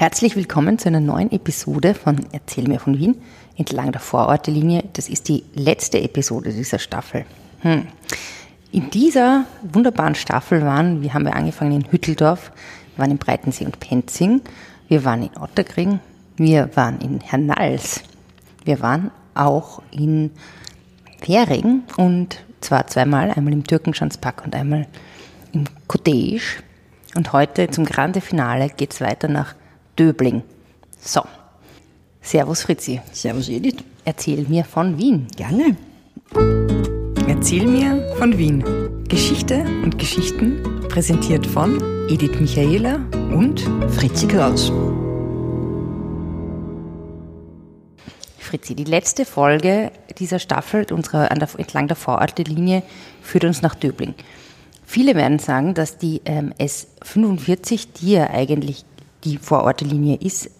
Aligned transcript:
Herzlich 0.00 0.36
willkommen 0.36 0.78
zu 0.78 0.86
einer 0.86 1.00
neuen 1.00 1.32
Episode 1.32 1.92
von 1.92 2.24
Erzähl 2.30 2.68
mir 2.68 2.78
von 2.78 2.96
Wien 3.00 3.20
entlang 3.56 3.90
der 3.90 4.00
Vorortelinie. 4.00 4.84
Das 4.92 5.08
ist 5.08 5.26
die 5.26 5.42
letzte 5.54 6.00
Episode 6.00 6.52
dieser 6.52 6.78
Staffel. 6.78 7.24
Hm. 7.62 7.88
In 8.70 8.90
dieser 8.90 9.46
wunderbaren 9.60 10.14
Staffel 10.14 10.62
waren, 10.62 11.02
wir 11.02 11.14
haben 11.14 11.26
ja 11.26 11.32
angefangen 11.32 11.72
in 11.72 11.90
Hütteldorf, 11.90 12.52
wir 12.94 13.02
waren 13.02 13.10
in 13.10 13.18
Breitensee 13.18 13.64
und 13.64 13.80
Penzing, 13.80 14.40
wir 14.86 15.04
waren 15.04 15.24
in 15.24 15.36
Otterkring, 15.36 15.98
wir 16.36 16.70
waren 16.76 17.00
in 17.00 17.18
Hernals, 17.18 18.04
wir 18.64 18.80
waren 18.80 19.10
auch 19.34 19.82
in 19.90 20.30
Währing 21.26 21.82
und 21.96 22.38
zwar 22.60 22.86
zweimal, 22.86 23.32
einmal 23.32 23.52
im 23.52 23.64
Türkenschanzpark 23.64 24.44
und 24.44 24.54
einmal 24.54 24.86
im 25.50 25.64
Cottage. 25.88 26.62
Und 27.16 27.32
heute 27.32 27.68
zum 27.68 27.84
Grande 27.84 28.20
Finale 28.20 28.68
geht 28.68 28.92
es 28.92 29.00
weiter 29.00 29.26
nach 29.26 29.56
Döbling. 29.98 30.42
So. 31.00 31.22
Servus 32.20 32.62
Fritzi. 32.62 33.00
Servus 33.12 33.48
Edith. 33.48 33.82
Erzähl 34.04 34.46
mir 34.48 34.64
von 34.64 34.96
Wien. 34.96 35.26
Gerne. 35.36 35.76
Erzähl 37.26 37.66
mir 37.66 38.14
von 38.16 38.38
Wien. 38.38 38.62
Geschichte 39.08 39.64
und 39.82 39.98
Geschichten 39.98 40.62
präsentiert 40.88 41.46
von 41.46 41.80
Edith 42.08 42.38
Michaela 42.38 43.00
und 43.34 43.60
Fritzi 43.88 44.28
Kraus. 44.28 44.70
Fritzi, 48.38 48.74
die 48.74 48.84
letzte 48.84 49.24
Folge 49.24 49.90
dieser 50.18 50.38
Staffel 50.38 50.86
unserer, 50.92 51.30
an 51.30 51.38
der, 51.38 51.48
entlang 51.58 51.88
der 51.88 51.96
Vorortlinie 51.96 52.82
führt 53.20 53.44
uns 53.44 53.62
nach 53.62 53.74
Döbling. 53.74 54.14
Viele 54.86 55.14
werden 55.14 55.38
sagen, 55.38 55.74
dass 55.74 55.98
die 55.98 56.22
ähm, 56.24 56.54
S45, 56.58 57.88
die 58.00 58.12
ja 58.12 58.30
eigentlich 58.30 58.84
die 59.28 59.38
Vorortlinie 59.38 60.16
ist, 60.16 60.50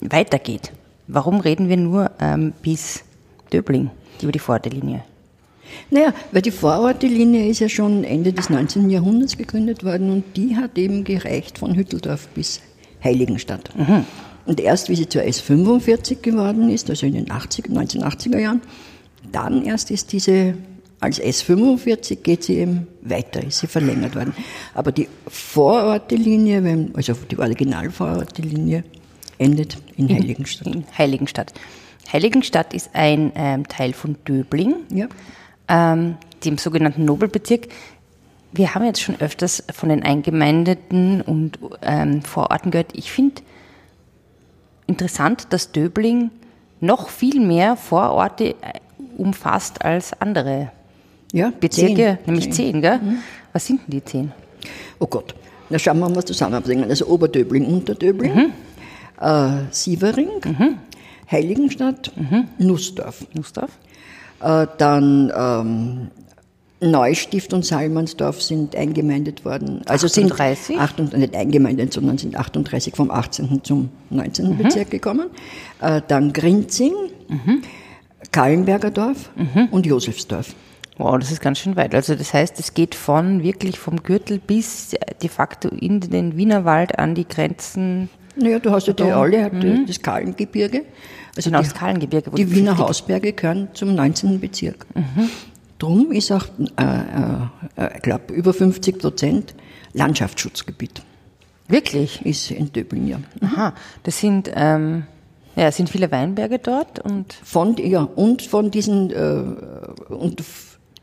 weitergeht. 0.00 0.72
Warum 1.06 1.40
reden 1.40 1.68
wir 1.68 1.76
nur 1.76 2.10
ähm, 2.20 2.52
bis 2.62 3.04
Döbling 3.52 3.90
über 4.20 4.32
die 4.32 4.38
Vorortlinie? 4.38 5.04
Naja, 5.90 6.12
weil 6.32 6.42
die 6.42 6.50
Vorortlinie 6.50 7.48
ist 7.48 7.60
ja 7.60 7.68
schon 7.68 8.04
Ende 8.04 8.32
des 8.32 8.50
19. 8.50 8.90
Jahrhunderts 8.90 9.36
gegründet 9.36 9.84
worden 9.84 10.10
und 10.10 10.36
die 10.36 10.56
hat 10.56 10.76
eben 10.78 11.04
gereicht 11.04 11.58
von 11.58 11.74
Hütteldorf 11.74 12.28
bis 12.28 12.60
Heiligenstadt. 13.02 13.70
Mhm. 13.76 14.04
Und 14.46 14.60
erst 14.60 14.88
wie 14.88 14.96
sie 14.96 15.08
zur 15.08 15.22
S45 15.22 16.22
geworden 16.22 16.70
ist, 16.70 16.88
also 16.88 17.06
in 17.06 17.12
den 17.12 17.30
80, 17.30 17.66
1980er 17.66 18.38
Jahren, 18.38 18.62
dann 19.30 19.62
erst 19.62 19.90
ist 19.90 20.12
diese, 20.12 20.54
als 21.00 21.20
S45 21.20 22.16
geht 22.16 22.42
sie 22.44 22.56
eben 22.58 22.88
weiter, 23.02 23.42
ist 23.44 23.60
sie 23.60 23.68
verlängert 23.68 24.16
worden. 24.16 24.34
Aber 24.74 24.90
die 24.90 25.08
Vorortelinie, 25.28 26.90
also 26.94 27.14
die 27.30 27.38
Originalvorortelinie, 27.38 28.82
endet 29.38 29.78
in 29.96 30.08
Heiligenstadt. 30.08 30.74
In 30.74 30.84
Heiligenstadt. 30.96 31.52
Heiligenstadt 32.12 32.74
ist 32.74 32.90
ein 32.94 33.32
ähm, 33.36 33.68
Teil 33.68 33.92
von 33.92 34.16
Döbling, 34.26 34.74
ja. 34.92 35.06
ähm, 35.68 36.16
dem 36.44 36.58
sogenannten 36.58 37.04
Nobelbezirk. 37.04 37.68
Wir 38.50 38.74
haben 38.74 38.84
jetzt 38.84 39.02
schon 39.02 39.20
öfters 39.20 39.62
von 39.72 39.90
den 39.90 40.02
Eingemeindeten 40.02 41.20
und 41.20 41.58
ähm, 41.82 42.22
Vororten 42.22 42.70
gehört. 42.70 42.92
Ich 42.94 43.12
finde, 43.12 43.42
interessant, 44.86 45.48
dass 45.50 45.70
Döbling 45.70 46.30
noch 46.80 47.10
viel 47.10 47.40
mehr 47.40 47.76
Vororte 47.76 48.50
äh, 48.62 48.80
umfasst 49.16 49.84
als 49.84 50.18
andere 50.20 50.72
ja, 51.32 51.52
Bezirke, 51.60 51.94
zehn. 51.94 52.18
nämlich 52.26 52.52
zehn, 52.52 52.72
zehn 52.72 52.82
gell? 52.82 52.98
Mhm. 52.98 53.18
Was 53.52 53.66
sind 53.66 53.80
denn 53.80 53.90
die 53.90 54.04
zehn? 54.04 54.32
Oh 54.98 55.06
Gott, 55.06 55.34
na 55.70 55.78
schauen 55.78 55.98
wir 55.98 56.08
mal 56.08 56.24
zusammenbringen. 56.24 56.88
Also 56.88 57.06
Oberdöbling, 57.06 57.66
Unterdöbling, 57.66 58.34
mhm. 58.34 58.52
äh, 59.20 59.64
Sievering, 59.70 60.28
mhm. 60.44 60.78
Heiligenstadt, 61.30 62.12
mhm. 62.16 62.48
Nussdorf. 62.58 63.26
Nussdorf. 63.34 63.70
Äh, 64.40 64.66
dann 64.78 65.32
ähm, 65.36 66.10
Neustift 66.80 67.52
und 67.52 67.64
Salmansdorf 67.64 68.40
sind 68.40 68.76
eingemeindet 68.76 69.44
worden. 69.44 69.82
Also 69.86 70.06
38? 70.06 70.66
sind 70.66 70.80
38, 70.80 71.18
nicht 71.18 71.34
eingemeindet, 71.34 71.92
sondern 71.92 72.18
sind 72.18 72.36
38 72.36 72.94
vom 72.94 73.10
18. 73.10 73.64
zum 73.64 73.88
19. 74.10 74.50
Mhm. 74.50 74.58
Bezirk 74.58 74.90
gekommen. 74.90 75.28
Äh, 75.80 76.02
dann 76.06 76.32
Grinzing, 76.32 76.94
mhm. 77.28 77.62
Kallenberger 78.30 78.90
Dorf 78.90 79.30
mhm. 79.36 79.68
und 79.70 79.86
Josefsdorf. 79.86 80.54
Wow, 80.98 81.16
das 81.18 81.30
ist 81.30 81.40
ganz 81.40 81.60
schön 81.60 81.76
weit. 81.76 81.94
Also 81.94 82.16
das 82.16 82.34
heißt, 82.34 82.58
es 82.58 82.74
geht 82.74 82.96
von 82.96 83.42
wirklich 83.42 83.78
vom 83.78 84.02
Gürtel 84.02 84.40
bis 84.40 84.96
de 85.22 85.28
facto 85.28 85.68
in 85.68 86.00
den 86.00 86.36
Wienerwald 86.36 86.98
an 86.98 87.14
die 87.14 87.26
Grenzen. 87.26 88.10
Naja, 88.34 88.58
du 88.58 88.70
hast 88.70 88.88
ja 88.88 88.92
die 88.92 89.04
alle, 89.04 89.50
mhm. 89.50 89.86
das 89.86 90.02
Kahlengebirge. 90.02 90.84
Also 91.36 91.50
genau, 91.50 91.62
die, 91.62 91.68
das 91.68 91.74
Kahlengebirge. 91.78 92.30
Die 92.32 92.50
Wiener 92.50 92.78
Hausberge 92.78 93.32
gehören 93.32 93.68
zum 93.74 93.94
19. 93.94 94.40
Bezirk. 94.40 94.86
Mhm. 94.94 95.30
Drum 95.78 96.10
ist 96.10 96.32
auch, 96.32 96.46
äh, 96.76 96.82
äh, 97.76 97.96
ich 97.96 98.02
glaube, 98.02 98.34
über 98.34 98.52
50 98.52 98.98
Prozent 98.98 99.54
Landschaftsschutzgebiet. 99.92 101.02
Wirklich? 101.68 102.24
Ist 102.26 102.50
in 102.50 102.72
Döbling, 102.72 103.06
ja. 103.06 103.20
Aha, 103.40 103.74
das 104.02 104.18
sind, 104.18 104.50
ähm, 104.54 105.04
ja, 105.54 105.70
sind 105.70 105.90
viele 105.90 106.10
Weinberge 106.10 106.58
dort 106.58 106.98
und? 106.98 107.32
Von, 107.44 107.76
ja, 107.76 108.02
und 108.02 108.42
von 108.42 108.70
diesen, 108.70 109.10
äh, 109.10 110.12
und 110.12 110.42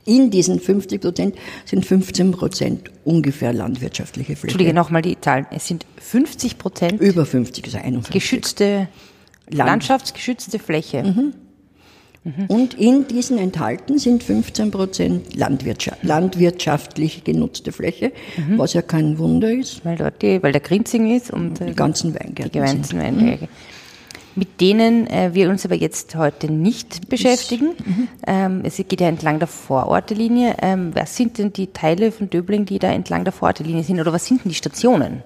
in 0.05 0.29
diesen 0.29 0.59
50 0.59 1.01
Prozent 1.01 1.35
sind 1.65 1.85
15 1.85 2.31
Prozent 2.31 2.91
ungefähr 3.03 3.53
landwirtschaftliche 3.53 4.35
Fläche. 4.35 4.47
Entschuldige 4.47 4.73
nochmal 4.73 5.01
die 5.01 5.19
Zahlen. 5.19 5.45
Es 5.51 5.67
sind 5.67 5.85
50 5.99 6.57
Prozent? 6.57 7.01
Über 7.01 7.25
50, 7.25 7.65
also 7.65 7.77
51. 7.77 8.13
Geschützte, 8.13 8.87
Land. 9.49 9.69
landschaftsgeschützte 9.69 10.59
Fläche. 10.59 11.03
Mhm. 11.03 11.33
Mhm. 12.23 12.45
Und 12.47 12.73
in 12.73 13.07
diesen 13.07 13.37
enthalten 13.37 13.99
sind 13.99 14.23
15 14.23 14.71
Prozent 14.71 15.35
Landwirtschaft, 15.35 16.03
landwirtschaftlich 16.03 17.23
genutzte 17.23 17.71
Fläche, 17.71 18.11
mhm. 18.35 18.57
was 18.57 18.73
ja 18.73 18.81
kein 18.81 19.19
Wunder 19.19 19.51
ist. 19.51 19.85
Weil 19.85 19.97
dort 19.97 20.21
die, 20.23 20.41
weil 20.41 20.51
der 20.51 20.61
Grinzing 20.61 21.15
ist 21.15 21.29
und 21.29 21.59
die 21.59 21.75
ganzen 21.75 22.15
Weingärten. 22.15 22.51
Die 22.51 22.59
ganzen 22.59 22.99
Weinberge. 22.99 23.47
Mit 24.35 24.59
denen 24.59 25.07
äh, 25.07 25.33
wir 25.33 25.49
uns 25.49 25.65
aber 25.65 25.75
jetzt 25.75 26.15
heute 26.15 26.51
nicht 26.51 27.09
beschäftigen. 27.09 27.69
Mhm. 27.83 28.07
Ähm, 28.27 28.61
es 28.63 28.77
geht 28.77 28.99
ja 28.99 29.07
entlang 29.07 29.39
der 29.39 29.47
Vorortelinie. 29.47 30.55
Ähm, 30.61 30.93
was 30.93 31.15
sind 31.15 31.37
denn 31.37 31.53
die 31.53 31.67
Teile 31.67 32.11
von 32.11 32.29
Döbling, 32.29 32.65
die 32.65 32.79
da 32.79 32.91
entlang 32.91 33.23
der 33.23 33.31
Vorortelinie 33.31 33.83
sind? 33.83 33.99
Oder 33.99 34.11
was 34.11 34.25
sind 34.25 34.43
denn 34.43 34.49
die 34.49 34.55
Stationen? 34.55 35.23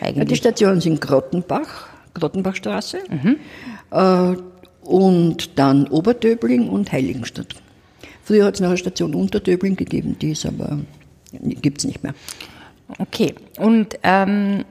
Eigentlich? 0.00 0.28
Die 0.28 0.36
Stationen 0.36 0.80
sind 0.80 1.00
Grottenbach, 1.00 1.88
Grottenbachstraße. 2.14 2.98
Mhm. 3.08 3.36
Äh, 3.90 4.36
und 4.82 5.58
dann 5.58 5.88
Oberdöbling 5.88 6.68
und 6.68 6.92
Heiligenstadt. 6.92 7.54
Früher 8.24 8.44
hat 8.44 8.54
es 8.54 8.60
noch 8.60 8.68
eine 8.68 8.76
Station 8.76 9.14
Unterdöbling 9.14 9.76
gegeben, 9.76 10.16
die 10.20 10.32
ist 10.32 10.46
aber, 10.46 10.78
gibt 11.32 11.78
es 11.78 11.84
nicht 11.84 12.02
mehr. 12.02 12.14
Okay, 12.98 13.34
und 13.58 13.98
ähm, 14.02 14.64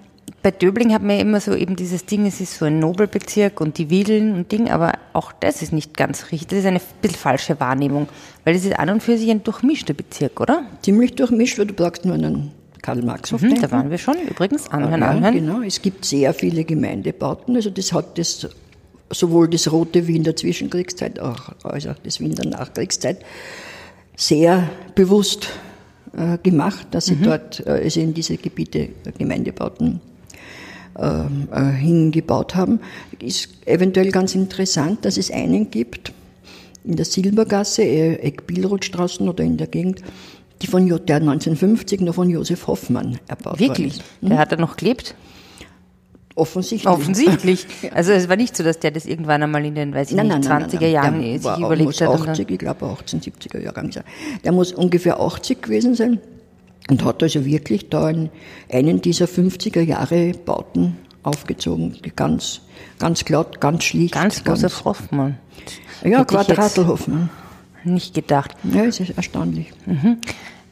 bei 0.43 0.51
Döbling 0.51 0.93
hat 0.93 1.03
man 1.03 1.17
ja 1.17 1.21
immer 1.21 1.39
so 1.39 1.53
eben 1.53 1.75
dieses 1.75 2.05
Ding, 2.05 2.25
es 2.25 2.41
ist 2.41 2.57
so 2.57 2.65
ein 2.65 2.79
Nobelbezirk 2.79 3.61
und 3.61 3.77
die 3.77 3.89
Wiedeln 3.89 4.33
und 4.33 4.51
Ding, 4.51 4.69
aber 4.69 4.93
auch 5.13 5.31
das 5.31 5.61
ist 5.61 5.71
nicht 5.71 5.95
ganz 5.95 6.31
richtig. 6.31 6.47
Das 6.47 6.59
ist 6.59 6.65
eine 6.65 6.81
bisschen 7.01 7.17
falsche 7.17 7.59
Wahrnehmung, 7.59 8.07
weil 8.43 8.55
das 8.55 8.65
ist 8.65 8.77
an 8.77 8.89
und 8.89 9.03
für 9.03 9.17
sich 9.17 9.29
ein 9.29 9.43
durchmischter 9.43 9.93
Bezirk, 9.93 10.39
oder? 10.39 10.63
Ziemlich 10.81 11.15
durchmischt, 11.15 11.59
weil 11.59 11.67
du 11.67 11.73
brauchst 11.73 12.05
nur 12.05 12.15
einen 12.15 12.51
Karl-Marx-Hof 12.81 13.41
mhm, 13.41 13.61
Da 13.61 13.69
waren 13.71 13.91
wir 13.91 13.99
schon 13.99 14.15
übrigens, 14.27 14.67
anhören, 14.69 15.01
ja, 15.01 15.09
anhören. 15.09 15.35
Genau, 15.35 15.61
es 15.61 15.81
gibt 15.81 16.05
sehr 16.05 16.33
viele 16.33 16.63
Gemeindebauten, 16.63 17.55
also 17.55 17.69
das 17.69 17.93
hat 17.93 18.17
das 18.17 18.47
sowohl 19.11 19.47
das 19.47 19.71
Rote 19.71 20.07
Wien 20.07 20.23
der 20.23 20.35
Zwischenkriegszeit 20.35 21.19
auch, 21.19 21.51
als 21.63 21.85
auch 21.85 21.99
das 22.03 22.19
Wien 22.19 22.33
der 22.33 22.45
Nachkriegszeit 22.45 23.23
sehr 24.15 24.69
bewusst 24.95 25.49
äh, 26.13 26.37
gemacht, 26.37 26.87
dass 26.91 27.07
sie 27.07 27.15
mhm. 27.15 27.23
dort 27.23 27.65
äh, 27.67 27.71
also 27.83 27.99
in 27.99 28.13
diese 28.13 28.37
Gebiete 28.37 28.79
äh, 28.79 28.91
Gemeindebauten 29.17 30.01
äh, 30.95 31.71
hingebaut 31.71 32.55
haben. 32.55 32.79
Ist 33.19 33.49
eventuell 33.65 34.11
ganz 34.11 34.35
interessant, 34.35 35.05
dass 35.05 35.17
es 35.17 35.31
einen 35.31 35.71
gibt 35.71 36.13
in 36.83 36.95
der 36.95 37.05
Silbergasse, 37.05 37.83
äh, 37.83 38.15
Eck 38.15 38.47
Bielrothstraßen 38.47 39.27
oder 39.29 39.43
in 39.43 39.57
der 39.57 39.67
Gegend, 39.67 40.01
die 40.61 40.67
von 40.67 40.87
der 40.87 41.15
1950 41.15 42.01
noch 42.01 42.15
von 42.15 42.29
Josef 42.29 42.67
Hoffmann 42.67 43.19
erbaut 43.27 43.59
Wirklich? 43.59 43.95
Wirklich? 43.95 44.03
Der 44.21 44.37
hat 44.37 44.51
da 44.51 44.57
noch 44.57 44.77
gelebt? 44.77 45.15
Offensichtlich. 46.35 46.91
Offensichtlich. 46.91 47.67
Also 47.93 48.13
es 48.13 48.29
war 48.29 48.35
nicht 48.35 48.55
so, 48.55 48.63
dass 48.63 48.79
der 48.79 48.91
das 48.91 49.05
irgendwann 49.05 49.43
einmal 49.43 49.65
in 49.65 49.75
den, 49.75 49.93
weiß 49.93 50.11
ich 50.11 50.17
nein, 50.17 50.27
nicht, 50.27 50.47
nein, 50.47 50.63
20er 50.63 50.79
nein, 50.79 50.91
Jahren 50.91 51.21
der 51.21 51.39
sich 51.39 51.57
überlegt 51.57 52.01
hat. 52.01 52.09
80, 52.09 52.49
ich 52.49 52.59
glaube 52.59 52.85
18, 52.85 53.21
70er 53.21 53.59
Jahren. 53.59 53.91
Der 54.43 54.51
muss 54.51 54.71
ungefähr 54.71 55.19
80 55.19 55.61
gewesen 55.61 55.95
sein 55.95 56.19
und 56.89 57.03
hat 57.05 57.23
also 57.23 57.45
wirklich 57.45 57.89
da 57.89 58.05
einen, 58.05 58.29
einen 58.71 59.01
dieser 59.01 59.25
50er 59.25 59.81
Jahre 59.81 60.33
Bauten 60.45 60.97
aufgezogen, 61.23 61.97
ganz, 62.15 62.61
ganz 62.99 63.25
glatt, 63.25 63.61
ganz 63.61 63.83
schlicht. 63.83 64.13
Ganz 64.13 64.43
Josef 64.45 64.83
Hoffmann. 64.85 65.37
Ja, 66.03 66.25
Quadratel 66.25 66.87
Hoffmann. 66.87 67.29
Nicht 67.83 68.13
gedacht. 68.13 68.55
Ja, 68.63 68.83
es 68.83 68.99
ist 68.99 69.11
erstaunlich. 69.17 69.71
Mhm. 69.85 70.17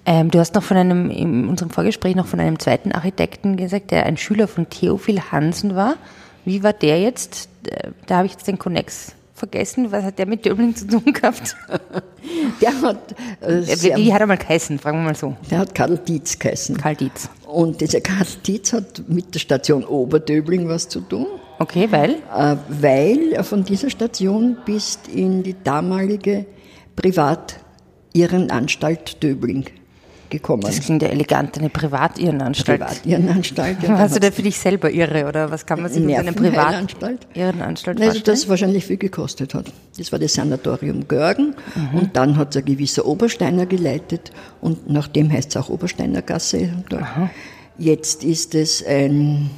Ähm, 0.05 0.31
du 0.31 0.39
hast 0.39 0.55
noch 0.55 0.63
von 0.63 0.77
einem, 0.77 1.09
in 1.11 1.47
unserem 1.47 1.69
Vorgespräch 1.69 2.15
noch 2.15 2.27
von 2.27 2.39
einem 2.39 2.59
zweiten 2.59 2.91
Architekten 2.91 3.57
gesagt, 3.57 3.91
der 3.91 4.05
ein 4.05 4.17
Schüler 4.17 4.47
von 4.47 4.69
Theophil 4.69 5.21
Hansen 5.31 5.75
war. 5.75 5.95
Wie 6.45 6.63
war 6.63 6.73
der 6.73 6.99
jetzt? 7.01 7.49
Äh, 7.67 7.91
Da 8.07 8.17
habe 8.17 8.25
ich 8.25 8.33
jetzt 8.33 8.47
den 8.47 8.57
Connex 8.57 9.15
vergessen. 9.39 9.91
Was 9.91 10.03
hat 10.03 10.19
der 10.19 10.27
mit 10.27 10.45
Döbling 10.45 10.75
zu 10.75 10.85
tun 10.87 11.13
gehabt? 11.13 11.55
Der 12.61 12.79
hat, 12.81 13.15
äh, 13.41 13.61
Wie, 13.61 13.75
sehr, 13.75 13.95
wie 13.97 14.13
hat 14.13 14.19
er 14.21 14.27
mal 14.27 14.37
geheißen? 14.37 14.77
Fragen 14.77 14.99
wir 14.99 15.05
mal 15.05 15.15
so. 15.15 15.35
der 15.49 15.57
hat 15.59 15.73
Karl 15.73 15.97
Dietz 15.97 16.37
geheißen. 16.37 16.77
Karl 16.77 16.95
Dietz. 16.95 17.29
Und 17.47 17.79
dieser 17.81 18.01
Karl 18.01 18.27
Dietz 18.45 18.73
hat 18.73 19.01
mit 19.07 19.33
der 19.33 19.39
Station 19.39 19.83
Oberdöbling 19.85 20.67
was 20.67 20.87
zu 20.89 20.99
tun, 21.01 21.25
Okay, 21.59 21.87
weil? 21.91 22.15
äh, 22.35 22.57
weil 22.67 23.41
von 23.43 23.63
dieser 23.63 23.89
Station 23.89 24.57
bist 24.65 25.07
in 25.07 25.41
die 25.43 25.55
damalige 25.63 26.45
Privat-Irrenanstalt 26.97 29.23
Döbling 29.23 29.65
gekommen. 30.29 30.61
Das 30.63 30.79
klingt 30.81 31.01
ja 31.01 31.09
elegant, 31.09 31.57
eine 31.57 31.69
Privat-Irrenanstalt. 31.69 32.79
Privat-Irrenanstalt. 32.79 33.83
ja, 33.83 33.89
Warst 33.89 34.15
du 34.15 34.19
da 34.19 34.31
für 34.31 34.41
dich 34.41 34.57
selber 34.59 34.91
irre 34.91 35.27
oder 35.27 35.51
was 35.51 35.65
kann 35.65 35.81
man 35.81 35.91
sich 35.91 36.03
unter 36.03 36.17
einer. 36.19 36.31
Privat-Irrenanstalt 36.33 37.97
Also 37.99 38.11
vorstellen? 38.11 38.23
das 38.25 38.49
wahrscheinlich 38.49 38.85
viel 38.85 38.97
gekostet 38.97 39.53
hat. 39.53 39.71
Das 39.97 40.11
war 40.11 40.19
das 40.19 40.33
Sanatorium 40.33 41.07
Görgen 41.07 41.55
und 41.93 42.15
dann 42.15 42.37
hat 42.37 42.51
es 42.55 42.57
ein 42.61 42.65
gewisser 42.65 43.05
Obersteiner 43.05 43.65
geleitet 43.65 44.31
und 44.61 44.89
nachdem 44.89 45.31
heißt 45.31 45.49
es 45.49 45.57
auch 45.57 45.69
Obersteiner 45.69 46.21
Gasse. 46.21 46.69
Jetzt 47.77 48.23
ist 48.23 48.55
es 48.55 48.85
ein, 48.85 49.49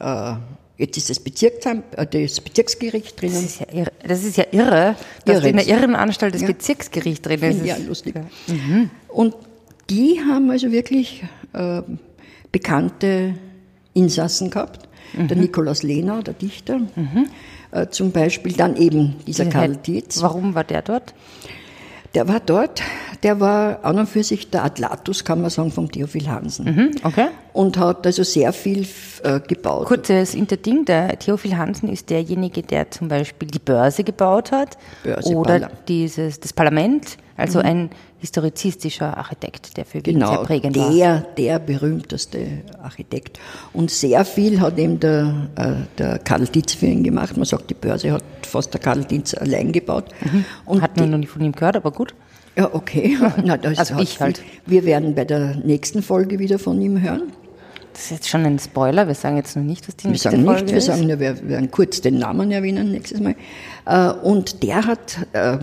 äh, 0.00 0.32
jetzt 0.76 0.96
ist 0.98 1.08
das, 1.10 1.18
äh, 1.18 2.06
das 2.26 2.40
Bezirksgericht 2.40 3.20
drinnen. 3.20 3.34
Das 3.34 3.42
ist 3.44 3.60
ja 3.60 3.66
irre, 3.72 3.92
das 4.06 4.24
ist 4.24 4.36
ja 4.36 4.44
irre 4.52 4.96
dass 5.24 5.36
Irre. 5.38 5.48
in 5.48 5.56
der 5.56 5.66
Irrenanstalt 5.66 6.34
das 6.34 6.42
Ja. 6.42 6.48
Bezirksgericht 6.48 7.24
drin 7.24 7.40
ist. 7.42 7.64
Ja, 7.64 7.76
lustig. 7.86 8.14
Und 9.08 9.34
die 9.90 10.20
haben 10.20 10.50
also 10.50 10.70
wirklich 10.72 11.24
äh, 11.52 11.82
bekannte 12.52 13.34
Insassen 13.92 14.50
gehabt. 14.50 14.88
Der 15.12 15.36
Nikolaus 15.36 15.82
Lehner, 15.82 16.22
der 16.22 16.34
Dichter, 16.34 16.80
äh, 17.72 17.88
zum 17.88 18.12
Beispiel. 18.12 18.52
Dann 18.52 18.76
eben 18.76 19.16
dieser 19.26 19.46
Karl 19.46 19.74
Dietz. 19.74 20.22
Warum 20.22 20.54
war 20.54 20.62
der 20.62 20.82
dort? 20.82 21.14
Der 22.14 22.26
war 22.26 22.40
dort, 22.40 22.82
der 23.22 23.38
war 23.38 23.84
an 23.84 23.98
und 24.00 24.08
für 24.08 24.24
sich 24.24 24.50
der 24.50 24.64
Atlatus, 24.64 25.24
kann 25.24 25.40
man 25.40 25.50
sagen, 25.50 25.70
vom 25.70 25.90
Theophil 25.92 26.28
Hansen. 26.28 26.66
Hm, 26.74 26.90
okay. 27.04 27.28
Und 27.52 27.76
hat 27.78 28.04
also 28.04 28.24
sehr 28.24 28.52
viel 28.52 28.84
äh, 29.22 29.38
gebaut. 29.46 29.86
Kurzes 29.86 30.34
Interding, 30.34 30.84
der 30.84 31.16
Theophil 31.20 31.56
Hansen 31.56 31.88
ist 31.88 32.10
derjenige, 32.10 32.62
der 32.62 32.90
zum 32.90 33.06
Beispiel 33.08 33.48
die 33.48 33.60
Börse 33.60 34.02
gebaut 34.02 34.50
hat 34.50 34.76
Börse, 35.04 35.34
oder 35.36 35.54
Parla- 35.60 35.70
dieses, 35.86 36.40
das 36.40 36.52
Parlament, 36.52 37.16
also 37.36 37.60
ein 37.60 37.90
historizistischer 38.18 39.16
Architekt, 39.16 39.76
der 39.76 39.84
für 39.84 40.04
Wien 40.04 40.18
sehr 40.18 40.28
Genau, 40.28 40.42
prägend 40.42 40.76
war. 40.76 40.90
der, 40.90 41.20
der 41.38 41.58
berühmteste 41.58 42.62
Architekt. 42.82 43.38
Und 43.72 43.90
sehr 43.90 44.24
viel 44.24 44.60
hat 44.60 44.78
eben 44.78 45.00
der, 45.00 45.48
äh, 45.56 45.72
der 45.96 46.18
Karl 46.18 46.44
Dietz 46.46 46.74
für 46.74 46.86
ihn 46.86 47.02
gemacht. 47.02 47.36
Man 47.36 47.46
sagt, 47.46 47.70
die 47.70 47.74
Börse 47.74 48.12
hat 48.12 48.22
fast 48.50 48.72
der 48.74 48.80
Karl 48.80 49.04
Dietz 49.04 49.34
allein 49.34 49.72
gebaut. 49.72 50.04
Und 50.66 50.82
Hat 50.82 50.96
man 50.98 51.10
noch 51.10 51.18
nicht 51.18 51.30
von 51.30 51.42
ihm 51.42 51.52
gehört, 51.52 51.76
aber 51.76 51.90
gut. 51.92 52.14
Ja, 52.56 52.68
okay. 52.74 53.16
Na, 53.44 53.56
das 53.56 53.78
Also 53.78 53.98
ich 53.98 54.10
viel- 54.18 54.20
halt. 54.20 54.42
Wir 54.66 54.84
werden 54.84 55.14
bei 55.14 55.24
der 55.24 55.56
nächsten 55.56 56.02
Folge 56.02 56.38
wieder 56.38 56.58
von 56.58 56.80
ihm 56.80 57.00
hören. 57.00 57.32
Das 57.92 58.02
ist 58.04 58.10
jetzt 58.10 58.28
schon 58.28 58.46
ein 58.46 58.58
Spoiler, 58.58 59.08
wir 59.08 59.14
sagen 59.14 59.36
jetzt 59.36 59.56
noch 59.56 59.64
nicht, 59.64 59.86
was 59.88 59.96
die 59.96 60.04
Wir 60.04 60.10
nächste 60.12 60.30
sagen 60.30 60.44
Folge 60.44 60.62
nicht, 60.62 60.70
wir 60.72 60.78
ist. 60.78 60.86
sagen 60.86 61.06
nur, 61.08 61.18
wir 61.20 61.48
werden 61.48 61.70
kurz 61.70 62.00
den 62.00 62.18
Namen 62.18 62.50
erwähnen 62.52 62.92
nächstes 62.92 63.20
Mal. 63.20 63.34
Äh, 63.86 64.12
Und 64.22 64.62
der 64.62 64.86
hat 64.86 65.18
äh, 65.32 65.58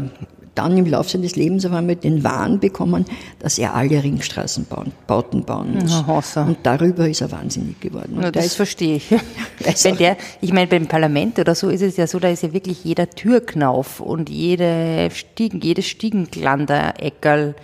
dann 0.58 0.78
im 0.78 0.86
Laufe 0.86 1.10
seines 1.10 1.36
Lebens 1.36 1.66
auf 1.66 1.74
einmal 1.74 1.96
den 1.96 2.24
Wahn 2.24 2.60
bekommen, 2.60 3.06
dass 3.40 3.58
er 3.58 3.76
alle 3.76 4.04
Ringstraßenbauten 4.04 5.44
bauen 5.44 5.76
muss. 5.76 5.92
Na, 5.92 6.08
Hossa. 6.08 6.44
Und 6.46 6.58
darüber 6.64 7.08
ist 7.08 7.22
er 7.22 7.32
wahnsinnig 7.32 7.80
geworden. 7.80 8.20
Ja, 8.22 8.32
das 8.32 8.46
ist 8.48 8.56
verstehe 8.56 8.96
ich. 8.98 9.12
Wenn 9.84 9.94
auch- 9.94 9.98
der, 9.98 10.18
ich 10.42 10.52
meine, 10.54 10.68
beim 10.68 10.88
Parlament 10.88 11.40
oder 11.40 11.56
so 11.56 11.70
ist 11.70 11.82
es 11.82 11.98
ja 11.98 12.08
so, 12.08 12.20
da 12.20 12.30
ist 12.30 12.44
ja 12.44 12.54
wirklich 12.54 12.84
jeder 12.84 13.10
Türknauf 13.10 14.00
und 14.00 14.30
jede 14.30 15.10
Stiegen, 15.14 15.62
jedes 15.62 15.86
Stiegenglander-Eckerl 15.88 17.56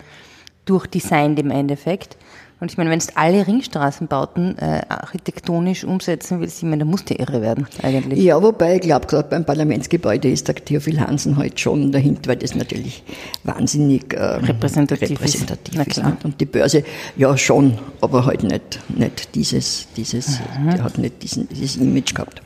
durchdesignt 0.64 1.38
im 1.38 1.50
Endeffekt. 1.50 2.16
Und 2.60 2.70
ich 2.70 2.78
meine, 2.78 2.88
wenn 2.88 2.98
du 2.98 3.06
alle 3.16 3.46
Ringstraßenbauten 3.46 4.56
äh, 4.58 4.82
architektonisch 4.88 5.84
umsetzen 5.84 6.40
willst, 6.40 6.58
ich 6.58 6.62
meine, 6.62 6.78
da 6.78 6.84
musst 6.84 7.10
du 7.10 7.14
irre 7.14 7.42
werden, 7.42 7.66
eigentlich. 7.82 8.22
Ja, 8.22 8.40
wobei 8.42 8.76
ich 8.76 8.80
glaube, 8.82 9.06
gerade 9.06 9.28
beim 9.28 9.44
Parlamentsgebäude 9.44 10.30
ist 10.30 10.48
der 10.48 10.54
Theophil 10.54 11.00
Hansen 11.00 11.36
halt 11.36 11.58
schon 11.60 11.92
dahinter, 11.92 12.30
weil 12.30 12.36
das 12.36 12.54
natürlich 12.54 13.02
wahnsinnig 13.42 14.14
äh, 14.14 14.22
Repräsentativ 14.22 15.10
ist. 15.10 15.20
repräsentativ 15.20 15.74
Na 15.76 15.82
ist. 15.82 15.90
klar. 15.90 16.10
nicht? 16.12 16.24
Und 16.24 16.40
die 16.40 16.46
Börse, 16.46 16.84
ja 17.16 17.36
schon, 17.36 17.76
aber 18.00 18.24
halt 18.24 18.44
nicht, 18.44 18.78
nicht 18.88 19.34
dieses, 19.34 19.88
dieses 19.96 20.38
Mhm. 20.58 20.70
der 20.70 20.84
hat 20.84 20.96
nicht 20.96 21.22
diesen, 21.22 21.48
dieses 21.48 21.76
Image 21.76 22.14
gehabt. 22.14 22.40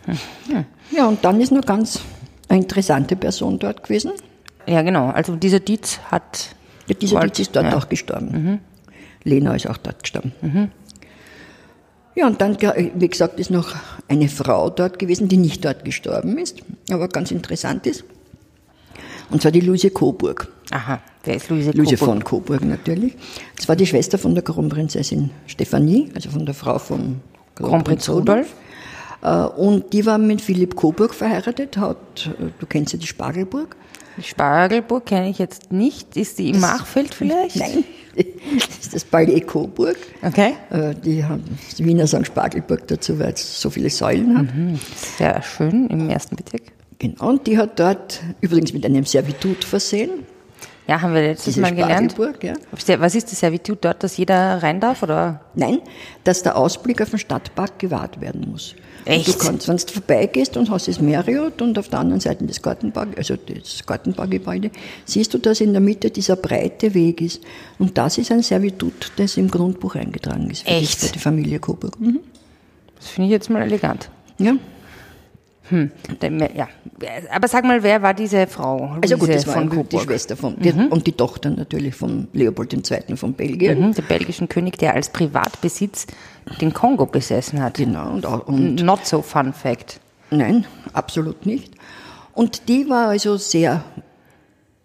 Ja, 0.90 1.06
und 1.06 1.24
dann 1.24 1.40
ist 1.40 1.52
noch 1.52 1.64
ganz 1.64 2.00
eine 2.48 2.60
interessante 2.62 3.14
Person 3.14 3.58
dort 3.58 3.82
gewesen. 3.84 4.12
Ja, 4.66 4.82
genau. 4.82 5.10
Also 5.10 5.36
dieser 5.36 5.60
Dietz 5.60 6.00
hat. 6.10 6.48
Ja, 6.86 6.94
dieser 6.94 7.16
Wald- 7.16 7.36
Dietz 7.38 7.40
ist 7.48 7.56
dort 7.56 7.66
ja. 7.66 7.72
Mhm. 7.72 7.76
auch 7.78 7.88
gestorben. 7.88 8.60
Lena 9.28 9.54
ist 9.54 9.68
auch 9.68 9.76
dort 9.76 10.02
gestorben. 10.02 10.32
Ja, 12.14 12.26
und 12.26 12.40
dann, 12.40 12.56
wie 12.96 13.08
gesagt, 13.08 13.38
ist 13.38 13.50
noch 13.50 13.74
eine 14.08 14.28
Frau 14.28 14.70
dort 14.70 14.98
gewesen, 14.98 15.28
die 15.28 15.36
nicht 15.36 15.64
dort 15.64 15.84
gestorben 15.84 16.36
ist, 16.38 16.56
aber 16.90 17.06
ganz 17.08 17.30
interessant 17.30 17.86
ist. 17.86 18.04
Und 19.30 19.42
zwar 19.42 19.52
die 19.52 19.60
Luise 19.60 19.90
Coburg. 19.90 20.48
Aha, 20.70 21.00
wer 21.24 21.36
ist 21.36 21.48
Luise 21.50 21.70
Luise 21.72 21.96
Coburg? 21.96 22.14
von 22.14 22.24
Coburg 22.24 22.64
natürlich. 22.64 23.14
Das 23.56 23.68
war 23.68 23.76
die 23.76 23.86
Schwester 23.86 24.18
von 24.18 24.34
der 24.34 24.42
Kronprinzessin 24.42 25.30
Stephanie, 25.46 26.10
also 26.14 26.30
von 26.30 26.44
der 26.44 26.54
Frau 26.54 26.78
vom 26.78 27.20
Kronprinz 27.54 28.08
Rudolf. 28.08 28.54
Äh, 29.22 29.42
Und 29.44 29.92
die 29.92 30.04
war 30.06 30.18
mit 30.18 30.40
Philipp 30.40 30.76
Coburg 30.76 31.14
verheiratet, 31.14 31.76
hat, 31.76 32.30
äh, 32.40 32.50
du 32.58 32.66
kennst 32.66 32.92
ja 32.94 32.98
die 32.98 33.06
Spargelburg? 33.06 33.76
Die 34.18 34.22
Spargelburg 34.24 35.06
kenne 35.06 35.30
ich 35.30 35.38
jetzt 35.38 35.72
nicht. 35.72 36.16
Ist 36.16 36.38
die 36.38 36.50
im 36.50 36.60
Machfeld 36.60 37.14
vielleicht? 37.14 37.56
Nein, 37.56 37.84
das 38.16 38.78
ist 38.80 38.94
das 38.94 39.04
Palais 39.04 39.40
Coburg. 39.40 39.96
Okay. 40.22 40.54
Äh, 40.70 40.94
Die 40.96 41.24
haben, 41.24 41.44
die 41.78 41.84
Wiener 41.84 42.06
sagen 42.06 42.24
Spargelburg 42.24 42.86
dazu, 42.88 43.18
weil 43.18 43.32
es 43.32 43.60
so 43.60 43.70
viele 43.70 43.90
Säulen 43.90 44.36
hat. 44.38 44.46
Sehr 45.18 45.40
schön 45.42 45.86
im 45.88 46.10
ersten 46.10 46.34
Bezirk. 46.36 46.62
Genau, 46.98 47.28
und 47.28 47.46
die 47.46 47.56
hat 47.56 47.78
dort 47.78 48.20
übrigens 48.40 48.72
mit 48.72 48.84
einem 48.84 49.04
Servitut 49.04 49.62
versehen, 49.64 50.10
Ja, 50.88 51.02
haben 51.02 51.12
wir 51.12 51.20
letztes 51.20 51.56
Mal 51.58 51.74
gelernt. 51.74 52.16
Ja. 52.42 52.54
Was 52.98 53.14
ist 53.14 53.30
das 53.30 53.38
Servitut 53.38 53.84
dort, 53.84 54.02
dass 54.02 54.16
jeder 54.16 54.62
rein 54.62 54.80
darf? 54.80 55.02
Oder? 55.02 55.42
Nein, 55.54 55.80
dass 56.24 56.42
der 56.42 56.56
Ausblick 56.56 57.02
auf 57.02 57.10
den 57.10 57.18
Stadtpark 57.18 57.78
gewahrt 57.78 58.22
werden 58.22 58.50
muss. 58.50 58.74
Echt? 59.04 59.28
Und 59.28 59.34
du 59.34 59.38
kannst, 59.38 59.68
wenn 59.68 59.76
du 59.76 59.86
vorbeigehst 59.86 60.56
und 60.56 60.70
hast 60.70 60.88
das 60.88 60.98
Marriott 60.98 61.60
und 61.60 61.78
auf 61.78 61.88
der 61.88 61.98
anderen 61.98 62.20
Seite 62.20 62.46
das 62.46 62.62
Gartenpark, 62.62 63.18
also 63.18 63.36
das 63.36 63.84
Gartenparkgebäude, 63.84 64.70
siehst 65.04 65.34
du, 65.34 65.38
dass 65.38 65.60
in 65.60 65.72
der 65.72 65.82
Mitte 65.82 66.10
dieser 66.10 66.36
breite 66.36 66.94
Weg 66.94 67.20
ist. 67.20 67.42
Und 67.78 67.98
das 67.98 68.16
ist 68.16 68.32
ein 68.32 68.42
Servitut, 68.42 69.12
das 69.16 69.36
im 69.36 69.50
Grundbuch 69.50 69.94
eingetragen 69.94 70.48
ist. 70.50 70.62
Für 70.62 70.70
Echt? 70.70 71.02
Die, 71.02 71.06
für 71.06 71.12
die 71.12 71.18
Familie 71.18 71.58
Coburg. 71.58 72.00
Mhm. 72.00 72.20
Das 72.96 73.08
finde 73.08 73.26
ich 73.26 73.32
jetzt 73.32 73.50
mal 73.50 73.60
elegant. 73.60 74.10
Ja. 74.38 74.54
Der- 75.70 76.56
Ja. 76.56 76.68
Aber 77.32 77.46
sag 77.48 77.64
mal, 77.64 77.82
wer 77.82 78.02
war 78.02 78.14
diese 78.14 78.46
Frau? 78.46 78.96
Also 79.00 79.16
gut, 79.16 79.28
Luise 79.28 79.44
das 79.44 79.46
war 79.46 79.54
von 79.54 79.88
die. 79.88 79.98
Schwester 79.98 80.36
von, 80.36 80.56
die, 80.58 80.72
und 80.72 81.06
die 81.06 81.12
Tochter 81.12 81.50
natürlich 81.50 81.94
von 81.94 82.28
Leopold 82.32 82.72
II. 82.74 83.16
von 83.16 83.34
Belgien. 83.34 83.80
Mhm, 83.88 83.94
der 83.94 84.02
belgischen 84.02 84.48
König, 84.48 84.78
der 84.78 84.94
als 84.94 85.10
Privatbesitz 85.10 86.06
den 86.60 86.72
Kongo 86.72 87.06
besessen 87.06 87.62
hat. 87.62 87.74
Genau, 87.74 88.10
und, 88.12 88.24
und 88.24 88.82
Not 88.82 89.06
so 89.06 89.22
fun 89.22 89.52
fact. 89.52 90.00
Nein, 90.30 90.64
absolut 90.92 91.46
nicht. 91.46 91.72
Und 92.34 92.68
die 92.68 92.88
war 92.88 93.08
also 93.08 93.36
sehr, 93.36 93.82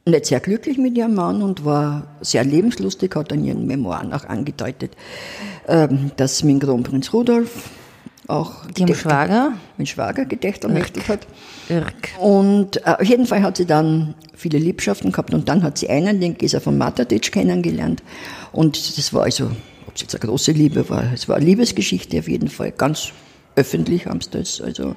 nicht 0.06 0.26
sehr 0.26 0.40
glücklich 0.40 0.78
mit 0.78 0.98
ihrem 0.98 1.16
Mann 1.16 1.42
und 1.42 1.66
war 1.66 2.08
sehr 2.22 2.44
lebenslustig, 2.44 3.16
hat 3.16 3.32
in 3.32 3.44
ihren 3.46 3.66
Memoiren 3.68 4.14
auch 4.14 4.26
angedeutet, 4.26 4.96
ähm, 5.68 6.12
dass 6.18 6.44
mein 6.44 6.60
Kronprinz 6.60 7.14
Rudolf 7.14 7.70
auch 8.28 8.64
Ihrem 8.66 8.88
gedächt- 8.88 9.02
Schwager? 9.02 9.54
mein 9.78 9.86
Schwager 9.86 10.26
gedächtermächtigt 10.26 11.10
hat. 11.10 11.28
Irk. 11.70 11.94
Und 12.20 12.78
äh, 12.78 12.96
auf 13.00 13.04
jeden 13.04 13.26
Fall 13.26 13.42
hat 13.44 13.58
sie 13.58 13.66
dann 13.66 14.16
viele 14.36 14.58
Liebschaften 14.60 15.12
gehabt 15.12 15.34
und 15.34 15.48
dann 15.50 15.64
hat 15.64 15.78
sie 15.78 15.90
einen, 15.90 16.20
den 16.20 16.38
Gesa 16.38 16.60
von 16.60 16.78
Matatic, 16.78 17.32
kennengelernt. 17.32 18.04
Und 18.52 18.98
das 18.98 19.14
war 19.14 19.24
also, 19.24 19.46
ob 19.88 19.96
es 19.96 20.02
jetzt 20.02 20.16
eine 20.16 20.28
große 20.30 20.52
Liebe 20.52 20.90
war, 20.90 21.12
es 21.14 21.28
war 21.28 21.36
eine 21.38 21.46
Liebesgeschichte 21.46 22.20
auf 22.20 22.28
jeden 22.28 22.50
Fall. 22.50 22.72
Ganz 22.72 23.12
öffentlich 23.56 24.06
haben 24.06 24.22
sie 24.22 24.30
das 24.32 24.62
also 24.62 24.96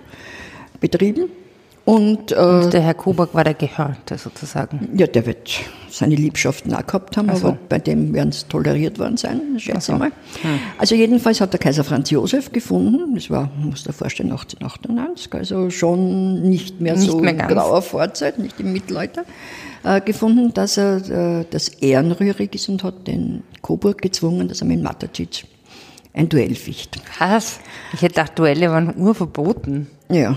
betrieben. 0.81 1.29
Und 1.87 2.33
äh, 2.33 2.69
Der 2.71 2.81
Herr 2.81 2.95
Coburg 2.95 3.33
war 3.33 3.45
der 3.45 3.55
Gehörte 3.55 4.19
sozusagen. 4.19 4.89
ja, 4.99 5.07
der 5.07 5.25
wird 5.25 5.49
seine 5.89 6.17
Liebschaften 6.17 6.75
auch 6.75 6.85
gehabt 6.85 7.17
haben, 7.17 7.31
Ach 7.31 7.37
so. 7.37 7.47
aber 7.47 7.59
bei 7.69 7.79
dem 7.79 8.13
werden 8.13 8.31
es 8.31 8.49
toleriert 8.49 8.99
worden 8.99 9.17
sein, 9.17 9.41
schätze 9.59 9.93
ich 9.93 9.99
mal. 9.99 10.11
Also 10.79 10.97
jedenfalls 10.97 11.41
hat 11.41 11.53
der 11.53 11.61
Kaiser 11.61 11.85
Franz 11.85 12.11
Josef 12.11 12.51
gefunden, 12.51 13.15
das 13.15 13.31
war, 13.31 13.51
muss 13.57 13.85
dir 13.85 13.93
vorstellen, 13.93 14.33
1898, 14.33 15.33
also 15.35 15.71
schon 15.71 16.43
nicht 16.43 16.81
mehr 16.81 16.97
Nicht 16.97 17.09
so 17.09 17.21
mehr 17.21 17.35
ganz. 17.35 17.53
grauer 17.53 17.81
Vorzeit, 17.83 18.41
nicht 18.41 18.59
im 18.59 18.73
Mittelalter, 18.73 19.25
äh, 19.85 20.01
gefunden, 20.01 20.53
dass 20.53 20.77
er 20.79 20.97
äh, 21.41 21.45
das 21.49 21.69
ehrenrührig 21.69 22.53
ist 22.57 22.69
und 22.69 22.83
hat 22.83 23.07
den 23.07 23.45
Coburg 23.63 24.03
gezwungen, 24.03 24.49
dass 24.49 24.61
er 24.61 24.67
mit 24.67 24.83
Matacic 24.83 25.45
ein 26.13 26.29
Duell 26.29 26.57
ficht. 26.57 27.01
Was? 27.21 27.61
Ich 27.93 28.03
hätte 28.03 28.15
gedacht, 28.17 28.33
Duelle 28.39 28.71
waren 28.73 28.93
urverboten. 28.97 29.87
Ja, 30.11 30.35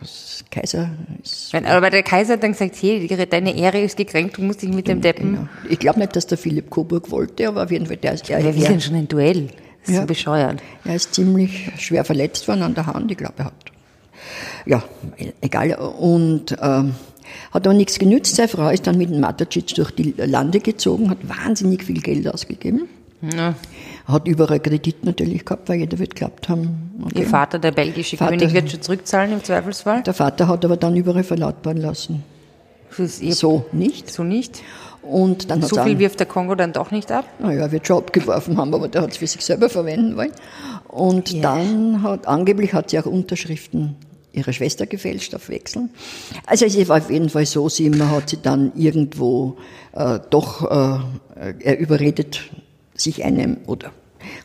was 0.00 0.44
Kaiser 0.50 0.90
ist. 1.22 1.52
Wenn, 1.52 1.66
aber 1.66 1.90
der 1.90 2.02
Kaiser 2.02 2.34
hat 2.34 2.42
dann 2.42 2.52
gesagt, 2.52 2.76
hey, 2.80 3.06
deine 3.30 3.56
Ehre 3.56 3.80
ist 3.80 3.96
gekränkt, 3.96 4.38
du 4.38 4.42
musst 4.42 4.62
dich 4.62 4.70
mit 4.70 4.88
dem 4.88 5.00
Deppen. 5.00 5.32
Genau. 5.34 5.48
Ich 5.68 5.78
glaube 5.78 5.98
nicht, 5.98 6.14
dass 6.16 6.26
der 6.26 6.38
Philipp 6.38 6.70
Coburg 6.70 7.10
wollte, 7.10 7.48
aber 7.48 7.64
auf 7.64 7.70
jeden 7.70 7.86
Fall 7.86 7.96
der 7.96 8.14
ist 8.14 8.28
Wer 8.28 8.42
will 8.44 8.62
denn 8.62 8.80
schon 8.80 8.94
ein 8.94 9.08
Duell? 9.08 9.48
Das 9.82 9.88
ist 9.90 9.94
Ja. 9.94 10.00
so 10.02 10.06
bescheuert. 10.06 10.62
Er 10.84 10.94
ist 10.96 11.14
ziemlich 11.14 11.70
schwer 11.78 12.04
verletzt 12.04 12.46
worden 12.48 12.62
an 12.62 12.74
der 12.74 12.86
Hand, 12.86 13.10
ich 13.10 13.16
glaube, 13.18 13.34
er 13.38 13.44
hat. 13.46 13.54
Ja, 14.66 14.82
egal. 15.40 15.74
Und 15.74 16.56
ähm, 16.60 16.94
hat 17.52 17.66
aber 17.66 17.74
nichts 17.74 17.98
genützt. 17.98 18.36
Seine 18.36 18.48
Frau 18.48 18.68
ist 18.70 18.86
dann 18.86 18.98
mit 18.98 19.10
dem 19.10 19.20
Matacic 19.20 19.74
durch 19.74 19.90
die 19.92 20.14
Lande 20.16 20.60
gezogen, 20.60 21.10
hat 21.10 21.18
wahnsinnig 21.28 21.84
viel 21.84 22.00
Geld 22.00 22.26
ausgegeben. 22.28 22.88
Ja. 23.20 23.54
Hat 24.08 24.26
überall 24.26 24.58
Kredit 24.58 25.04
natürlich 25.04 25.44
gehabt, 25.44 25.68
weil 25.68 25.80
jeder 25.80 25.98
wird 25.98 26.14
geglaubt 26.14 26.48
haben. 26.48 26.92
okay. 27.04 27.20
Ihr 27.20 27.26
Vater, 27.26 27.58
der 27.58 27.72
belgische 27.72 28.16
Vater- 28.16 28.36
König, 28.38 28.54
wird 28.54 28.70
schon 28.70 28.80
zurückzahlen 28.82 29.32
im 29.32 29.44
Zweifelsfall. 29.44 30.02
Der 30.02 30.14
Vater 30.14 30.48
hat 30.48 30.64
aber 30.64 30.78
dann 30.78 30.96
überall 30.96 31.22
verlautbaren 31.24 31.76
lassen. 31.76 32.24
So 32.90 33.66
nicht. 33.72 34.10
so 34.10 34.24
nicht. 34.24 34.62
Und 35.02 35.50
dann 35.50 35.62
hat 35.62 35.68
So 35.68 35.82
viel 35.82 35.98
wirft 35.98 36.20
der 36.20 36.26
Kongo 36.26 36.54
dann 36.54 36.72
doch 36.72 36.90
nicht 36.90 37.12
ab. 37.12 37.26
Naja, 37.38 37.70
wird 37.70 37.86
schon 37.86 37.98
abgeworfen 37.98 38.56
haben, 38.56 38.74
aber 38.74 38.88
der 38.88 39.02
hat 39.02 39.10
es 39.12 39.18
für 39.18 39.26
sich 39.26 39.44
selber 39.44 39.68
verwenden 39.68 40.16
wollen. 40.16 40.32
Und 40.88 41.30
Ja. 41.32 41.42
dann 41.42 42.02
hat, 42.02 42.26
angeblich 42.26 42.72
hat 42.72 42.90
sie 42.90 42.98
auch 42.98 43.06
Unterschriften 43.06 43.94
ihrer 44.32 44.52
Schwester 44.52 44.86
gefälscht 44.86 45.34
auf 45.34 45.48
Wechseln. 45.50 45.90
Also 46.46 46.64
es 46.64 46.88
war 46.88 46.98
auf 46.98 47.10
jeden 47.10 47.28
Fall 47.28 47.44
so, 47.46 47.68
sie 47.68 47.90
hat 47.92 48.30
sie 48.30 48.38
dann 48.42 48.72
irgendwo 48.74 49.56
äh, 49.92 50.18
doch, 50.30 50.62
äh, 50.70 51.54
er 51.60 51.78
überredet 51.78 52.40
sich 53.00 53.24
einem, 53.24 53.58
oder 53.66 53.92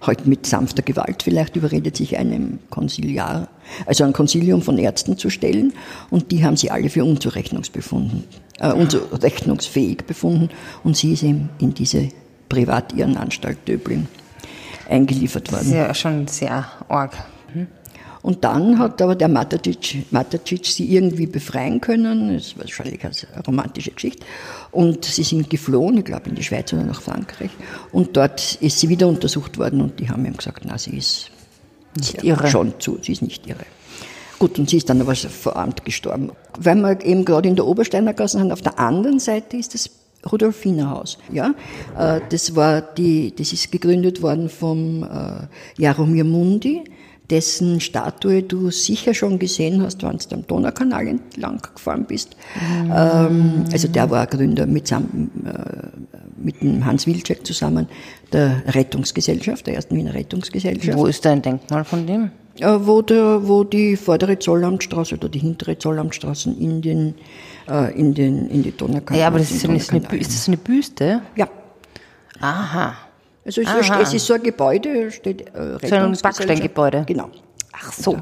halt 0.01 0.27
mit 0.27 0.45
sanfter 0.45 0.83
Gewalt 0.83 1.23
vielleicht 1.23 1.55
überredet 1.55 1.97
sich 1.97 2.17
einem 2.17 2.59
Konsiliar, 2.69 3.49
also 3.85 4.03
ein 4.03 4.13
Konsilium 4.13 4.61
von 4.61 4.77
Ärzten 4.77 5.17
zu 5.17 5.29
stellen 5.29 5.73
und 6.09 6.31
die 6.31 6.43
haben 6.45 6.55
sie 6.55 6.71
alle 6.71 6.89
für 6.89 7.03
unzurechnungsbefunden, 7.03 8.23
äh, 8.59 8.71
unzurechnungsfähig 8.71 10.05
befunden 10.05 10.49
und 10.83 10.95
sie 10.95 11.13
ist 11.13 11.23
eben 11.23 11.49
in 11.59 11.73
diese 11.73 12.09
Privat-Irrenanstalt 12.49 13.67
Döblin 13.67 14.07
eingeliefert 14.87 15.51
Das 15.51 15.61
ist 15.61 15.67
worden. 15.69 15.77
ja 15.77 15.93
schon 15.93 16.27
sehr 16.27 16.65
arg. 16.87 17.13
Und 18.23 18.43
dann 18.45 18.79
hat 18.79 19.01
aber 19.01 19.15
der 19.15 19.27
Matacic, 19.27 20.05
Matacic 20.11 20.65
sie 20.65 20.95
irgendwie 20.95 21.27
befreien 21.27 21.79
können. 21.81 22.33
Das 22.33 22.55
war 22.55 22.63
wahrscheinlich 22.63 23.03
eine 23.03 23.43
romantische 23.45 23.91
Geschichte. 23.91 24.25
Und 24.71 25.03
sie 25.05 25.23
sind 25.23 25.49
geflohen, 25.49 25.97
ich 25.97 26.05
glaube 26.05 26.29
in 26.29 26.35
die 26.35 26.43
Schweiz 26.43 26.71
oder 26.73 26.83
nach 26.83 27.01
Frankreich. 27.01 27.51
Und 27.91 28.15
dort 28.17 28.55
ist 28.61 28.79
sie 28.79 28.87
wieder 28.89 29.07
untersucht 29.07 29.57
worden 29.59 29.81
und 29.81 29.99
die 29.99 30.09
haben 30.09 30.25
ihm 30.25 30.35
gesagt, 30.37 30.63
na, 30.65 30.77
sie 30.77 30.97
ist 30.97 31.29
Nicht 31.97 32.23
irre. 32.23 32.47
schon 32.47 32.73
zu, 32.79 32.97
sie 33.01 33.11
ist 33.11 33.21
nicht 33.21 33.45
irre. 33.45 33.65
Gut, 34.39 34.57
und 34.57 34.69
sie 34.69 34.77
ist 34.77 34.89
dann 34.89 35.01
aber 35.01 35.15
verarmt 35.15 35.85
gestorben. 35.85 36.31
Weil 36.57 36.75
wir 36.77 37.05
eben 37.05 37.25
gerade 37.25 37.47
in 37.49 37.55
der 37.55 37.67
Obersteiner 37.67 38.13
Gasse 38.13 38.39
sind, 38.39 38.51
auf 38.53 38.61
der 38.61 38.79
anderen 38.79 39.19
Seite 39.19 39.57
ist 39.57 39.73
das 39.73 39.89
Rudolfinerhaus. 40.31 41.17
Ja, 41.31 41.53
Äh, 41.97 42.21
das 42.29 42.55
war 42.55 42.81
die, 42.81 43.35
das 43.35 43.51
ist 43.51 43.69
gegründet 43.71 44.21
worden 44.21 44.47
vom 44.49 45.03
äh, 45.03 45.81
Jaromir 45.81 46.23
Mundi, 46.23 46.83
dessen 47.29 47.79
Statue 47.79 48.43
du 48.43 48.69
sicher 48.69 49.13
schon 49.13 49.39
gesehen 49.39 49.81
hast, 49.81 50.03
wenn 50.03 50.17
du 50.17 50.35
am 50.35 50.47
Donaukanal 50.47 51.07
entlang 51.07 51.59
gefahren 51.73 52.05
bist. 52.05 52.35
Ähm, 52.93 53.65
also 53.71 53.87
der 53.87 54.09
war 54.09 54.27
Gründer 54.27 54.65
mit, 54.65 54.91
äh, 54.91 54.97
mit 56.37 56.61
dem 56.61 56.85
Hans 56.85 57.07
Wilczek 57.07 57.45
zusammen 57.45 57.87
der 58.31 58.63
Rettungsgesellschaft, 58.67 59.67
der 59.67 59.75
ersten 59.75 59.95
Wiener 59.95 60.13
Rettungsgesellschaft. 60.13 60.97
Wo 60.97 61.05
ist 61.05 61.23
da 61.25 61.31
ein 61.31 61.41
Denkmal 61.41 61.83
von 61.85 62.05
dem? 62.05 62.31
Äh, 62.59 62.67
wo, 62.81 63.01
der, 63.01 63.47
wo 63.47 63.63
die 63.63 63.95
vordere 63.95 64.37
Zollamtstraße 64.37 65.15
oder 65.15 65.29
die 65.29 65.39
hintere 65.39 65.77
Zollamtstraßen 65.77 66.59
in, 66.59 66.81
den, 66.81 67.15
äh, 67.67 67.97
in, 67.97 68.13
den, 68.13 68.49
in 68.49 68.63
die 68.63 68.75
Donaukanal. 68.75 69.19
Ja, 69.19 69.27
aber 69.27 69.39
das 69.39 69.49
ist, 69.49 69.63
in 69.63 69.71
eine, 69.71 69.79
ist 69.79 70.29
das 70.29 70.47
eine 70.47 70.57
Büste? 70.57 71.21
Ja, 71.35 71.47
Aha. 72.43 72.95
Also 73.45 73.61
es 73.61 73.69
ist, 73.69 73.89
es 74.01 74.13
ist 74.13 74.25
so 74.25 74.33
ein 74.33 74.43
Gebäude, 74.43 75.11
steht 75.11 75.41
äh, 75.53 75.77
So 75.87 75.95
ein. 75.95 76.17
Backsteingebäude. 76.21 77.03
Genau. 77.07 77.29
Ach 77.73 77.91
so. 77.91 78.17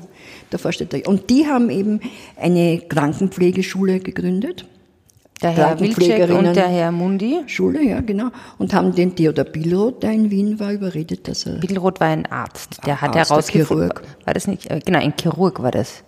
Davor 0.50 0.72
steht 0.72 0.94
er. 0.94 1.08
Und 1.08 1.30
die 1.30 1.46
haben 1.48 1.70
eben 1.70 2.00
eine 2.38 2.80
Krankenpflegeschule 2.88 4.00
gegründet. 4.00 4.66
Der 5.42 5.52
Herr 5.52 5.80
Wilczek 5.80 6.30
und 6.30 6.56
der 6.56 6.68
Herr 6.68 6.92
Mundi. 6.92 7.42
Schule, 7.48 7.84
ja, 7.84 8.02
genau. 8.02 8.28
Und 8.60 8.74
haben 8.76 8.94
den 8.94 9.16
Theodor 9.16 9.46
Billroth, 9.46 10.04
der 10.04 10.12
in 10.12 10.30
Wien 10.30 10.60
war, 10.60 10.72
überredet, 10.72 11.28
dass 11.28 11.48
er 11.48 11.56
Bittelroth 11.56 12.00
war 12.00 12.10
ein 12.10 12.28
Arzt. 12.28 12.78
Der 12.86 13.02
hat 13.02 13.16
Arzt, 13.16 13.30
der 13.32 13.36
herausgefunden. 13.36 13.90
Chirurg. 13.90 14.04
War 14.26 14.34
das 14.36 14.46
nicht? 14.48 14.70
äh, 14.70 14.80
Genau, 14.86 15.00
ein 15.00 15.14
Chirurg 15.20 15.62
war 15.64 15.72
das. 15.72 16.04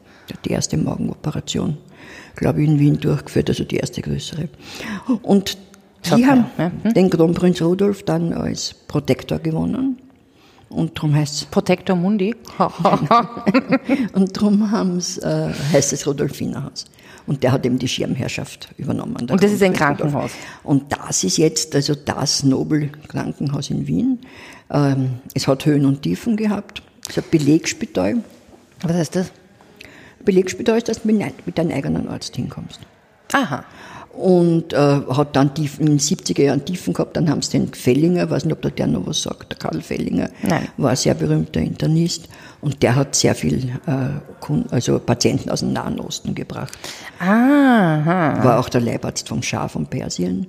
die 0.45 0.51
erste 0.51 0.77
Magenoperation, 0.77 1.77
glaube 2.35 2.61
ich, 2.61 2.69
in 2.69 2.79
Wien 2.79 2.99
durchgeführt, 2.99 3.49
also 3.49 3.63
die 3.63 3.77
erste 3.77 4.01
größere. 4.03 4.49
Und 5.23 5.57
die 6.05 6.25
haben 6.25 6.45
ja. 6.57 6.69
den 6.91 7.09
Kronprinz 7.09 7.61
Rudolf 7.61 8.03
dann 8.03 8.33
als 8.33 8.73
Protektor 8.73 9.39
gewonnen. 9.39 9.97
Und 10.69 10.97
darum 10.97 11.15
heißt 11.15 11.51
Protektor 11.51 11.95
Mundi. 11.95 12.35
und 14.13 14.41
haben's, 14.71 15.17
äh, 15.19 15.49
heißt 15.71 15.93
es 15.93 16.07
Rudolfinerhaus. 16.07 16.85
Und 17.25 17.43
der 17.43 17.51
hat 17.51 17.65
eben 17.65 17.79
die 17.79 17.87
Schirmherrschaft 17.87 18.69
übernommen. 18.77 19.29
Und 19.29 19.43
das 19.43 19.51
ist 19.51 19.63
ein. 19.63 19.73
Krankenhaus. 19.73 20.31
Und 20.63 20.91
das 20.91 21.23
ist 21.23 21.37
jetzt 21.37 21.73
also 21.75 21.95
das 21.95 22.43
Nobel-Krankenhaus 22.43 23.69
in 23.69 23.87
Wien. 23.87 24.19
Ähm, 24.69 25.19
es 25.33 25.47
hat 25.47 25.65
Höhen 25.65 25.85
und 25.85 26.01
Tiefen 26.01 26.35
gehabt. 26.35 26.81
Es 27.07 27.17
ein 27.17 27.23
Belegspital. 27.29 28.17
Was 28.81 28.97
ist 28.97 29.15
das? 29.15 29.31
Belegspital 30.25 30.77
ist, 30.77 30.89
dass 30.89 31.03
du 31.03 31.07
mit 31.07 31.57
deinem 31.57 31.71
eigenen 31.71 32.07
Arzt 32.07 32.35
hinkommst. 32.35 32.79
Aha. 33.33 33.63
Und 34.13 34.73
äh, 34.73 34.77
hat 34.77 35.35
dann 35.35 35.53
Tiefen, 35.55 35.87
in 35.87 35.93
den 35.93 35.99
70er 35.99 36.43
Jahren 36.43 36.63
Tiefen 36.63 36.93
gehabt, 36.93 37.17
dann 37.17 37.29
haben 37.29 37.41
sie 37.41 37.57
den 37.57 37.73
Fellinger, 37.73 38.29
weiß 38.29 38.45
nicht, 38.45 38.53
ob 38.53 38.61
der, 38.61 38.71
der 38.71 38.87
noch 38.87 39.07
was 39.07 39.23
sagt, 39.23 39.51
der 39.51 39.57
Karl 39.57 39.81
Fellinger, 39.81 40.29
Nein. 40.43 40.67
war 40.77 40.91
ein 40.91 40.95
sehr 40.95 41.15
berühmter 41.15 41.59
Internist 41.59 42.29
und 42.61 42.83
der 42.83 42.95
hat 42.95 43.15
sehr 43.15 43.33
viel 43.33 43.69
äh, 43.87 44.53
also 44.69 44.99
Patienten 44.99 45.49
aus 45.49 45.61
dem 45.61 45.73
Nahen 45.73 45.99
Osten 45.99 46.35
gebracht. 46.35 46.77
Aha. 47.19 48.43
War 48.43 48.59
auch 48.59 48.69
der 48.69 48.81
Leibarzt 48.81 49.27
vom 49.27 49.41
Schah 49.41 49.67
von 49.67 49.87
Persien. 49.87 50.47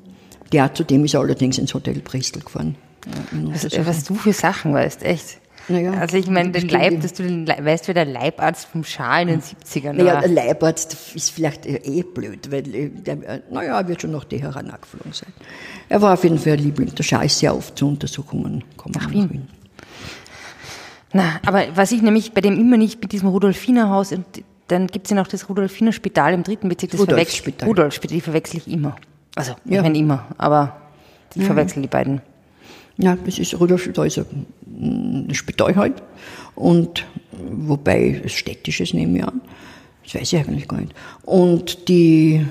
Der 0.53 0.73
zudem 0.75 1.05
ist 1.07 1.15
er 1.15 1.21
allerdings 1.21 1.59
ins 1.59 1.73
Hotel 1.73 2.01
Bristol 2.01 2.43
gefahren. 2.43 2.77
Ja, 3.07 3.53
Was, 3.53 3.65
was 3.87 4.05
du 4.05 4.15
für 4.15 4.33
Sachen 4.33 4.75
weißt, 4.75 5.03
echt. 5.03 5.39
Naja, 5.69 5.93
also 5.93 6.17
ich 6.19 6.27
meine, 6.29 6.51
den 6.51 6.69
Leib, 6.69 7.01
dass 7.01 7.15
du 7.15 7.23
den 7.23 7.47
weißt, 7.49 7.89
wie 7.89 7.95
der 7.95 8.05
Leibarzt 8.05 8.67
vom 8.67 8.85
Schah 8.85 9.21
in 9.21 9.29
den 9.29 9.41
70ern 9.41 9.95
Naja, 9.95 10.15
war. 10.15 10.21
der 10.21 10.31
Leibarzt 10.31 10.95
ist 11.15 11.31
vielleicht 11.31 11.65
äh, 11.65 11.77
eh 11.77 12.03
blöd, 12.03 12.51
weil, 12.53 12.75
äh, 12.75 12.89
der, 12.91 13.15
äh, 13.29 13.41
naja, 13.51 13.79
er 13.81 13.89
wird 13.89 14.03
schon 14.03 14.11
nach 14.13 14.25
Teheran 14.25 14.69
angeflogen 14.71 15.13
sein. 15.13 15.33
Er 15.89 16.03
war 16.03 16.13
auf 16.15 16.23
jeden 16.25 16.39
Fall 16.39 16.53
ein 16.55 16.59
Liebling. 16.59 16.95
Der 16.95 17.03
Schah 17.03 17.23
ist 17.23 17.39
sehr 17.39 17.57
oft 17.57 17.79
zu 17.79 17.89
Untersuchungen 17.89 18.63
gekommen. 18.77 18.95
Nach 18.99 19.11
Wien. 19.11 19.49
Na, 21.13 21.41
aber 21.47 21.65
was 21.75 21.93
ich 21.93 22.03
nämlich 22.03 22.33
bei 22.33 22.41
dem 22.41 22.59
immer 22.59 22.77
nicht 22.77 23.01
mit 23.01 23.13
diesem 23.13 23.29
Rudolfinerhaus 23.29 24.13
und 24.13 24.25
dann 24.69 24.87
gibt 24.89 25.07
es 25.07 25.11
ja 25.11 25.17
noch 25.17 25.29
das 25.29 25.49
Rudolfiner 25.49 25.93
Spital 25.93 26.35
im 26.35 26.43
dritten 26.43 26.69
Bezirk, 26.69 26.91
das 26.93 27.01
Rudolfspital. 27.01 27.53
verwechsel- 27.53 27.69
Rudolfspital, 27.69 28.15
die 28.17 28.21
verwechsel 28.21 28.57
ich 28.59 28.69
immer. 28.69 28.97
Also, 29.37 29.53
Ja. 29.65 29.77
ich 29.77 29.83
meine 29.83 29.99
immer, 29.99 30.27
aber 30.39 30.77
die 31.35 31.43
verwechseln 31.43 31.83
die 31.83 31.89
beiden. 31.89 32.21
Ja, 32.97 33.17
das 33.17 33.39
ist 33.39 33.59
Rudolf, 33.59 33.89
da 33.93 34.05
ist 34.05 34.19
ein 34.19 34.47
Spital 35.33 35.77
halt. 35.77 36.03
Und 36.55 37.07
wobei 37.33 38.21
es 38.25 38.33
städtisches 38.33 38.95
nehme 38.95 39.19
ich 39.19 39.25
an. 39.25 39.41
Das 40.05 40.15
weiß 40.15 40.33
ich 40.33 40.39
eigentlich 40.39 40.69
gar 40.69 40.81
nicht. 40.81 40.95
Und 41.23 41.89
die, 41.89 42.47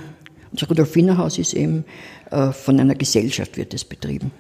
das 0.52 0.70
Rudolfinerhaus 0.70 1.38
ist 1.38 1.54
eben 1.54 1.86
äh, 2.32 2.52
von 2.52 2.80
einer 2.80 2.96
Gesellschaft 2.96 3.58
wird 3.58 3.74
es 3.74 3.86
betrieben. 3.86 4.32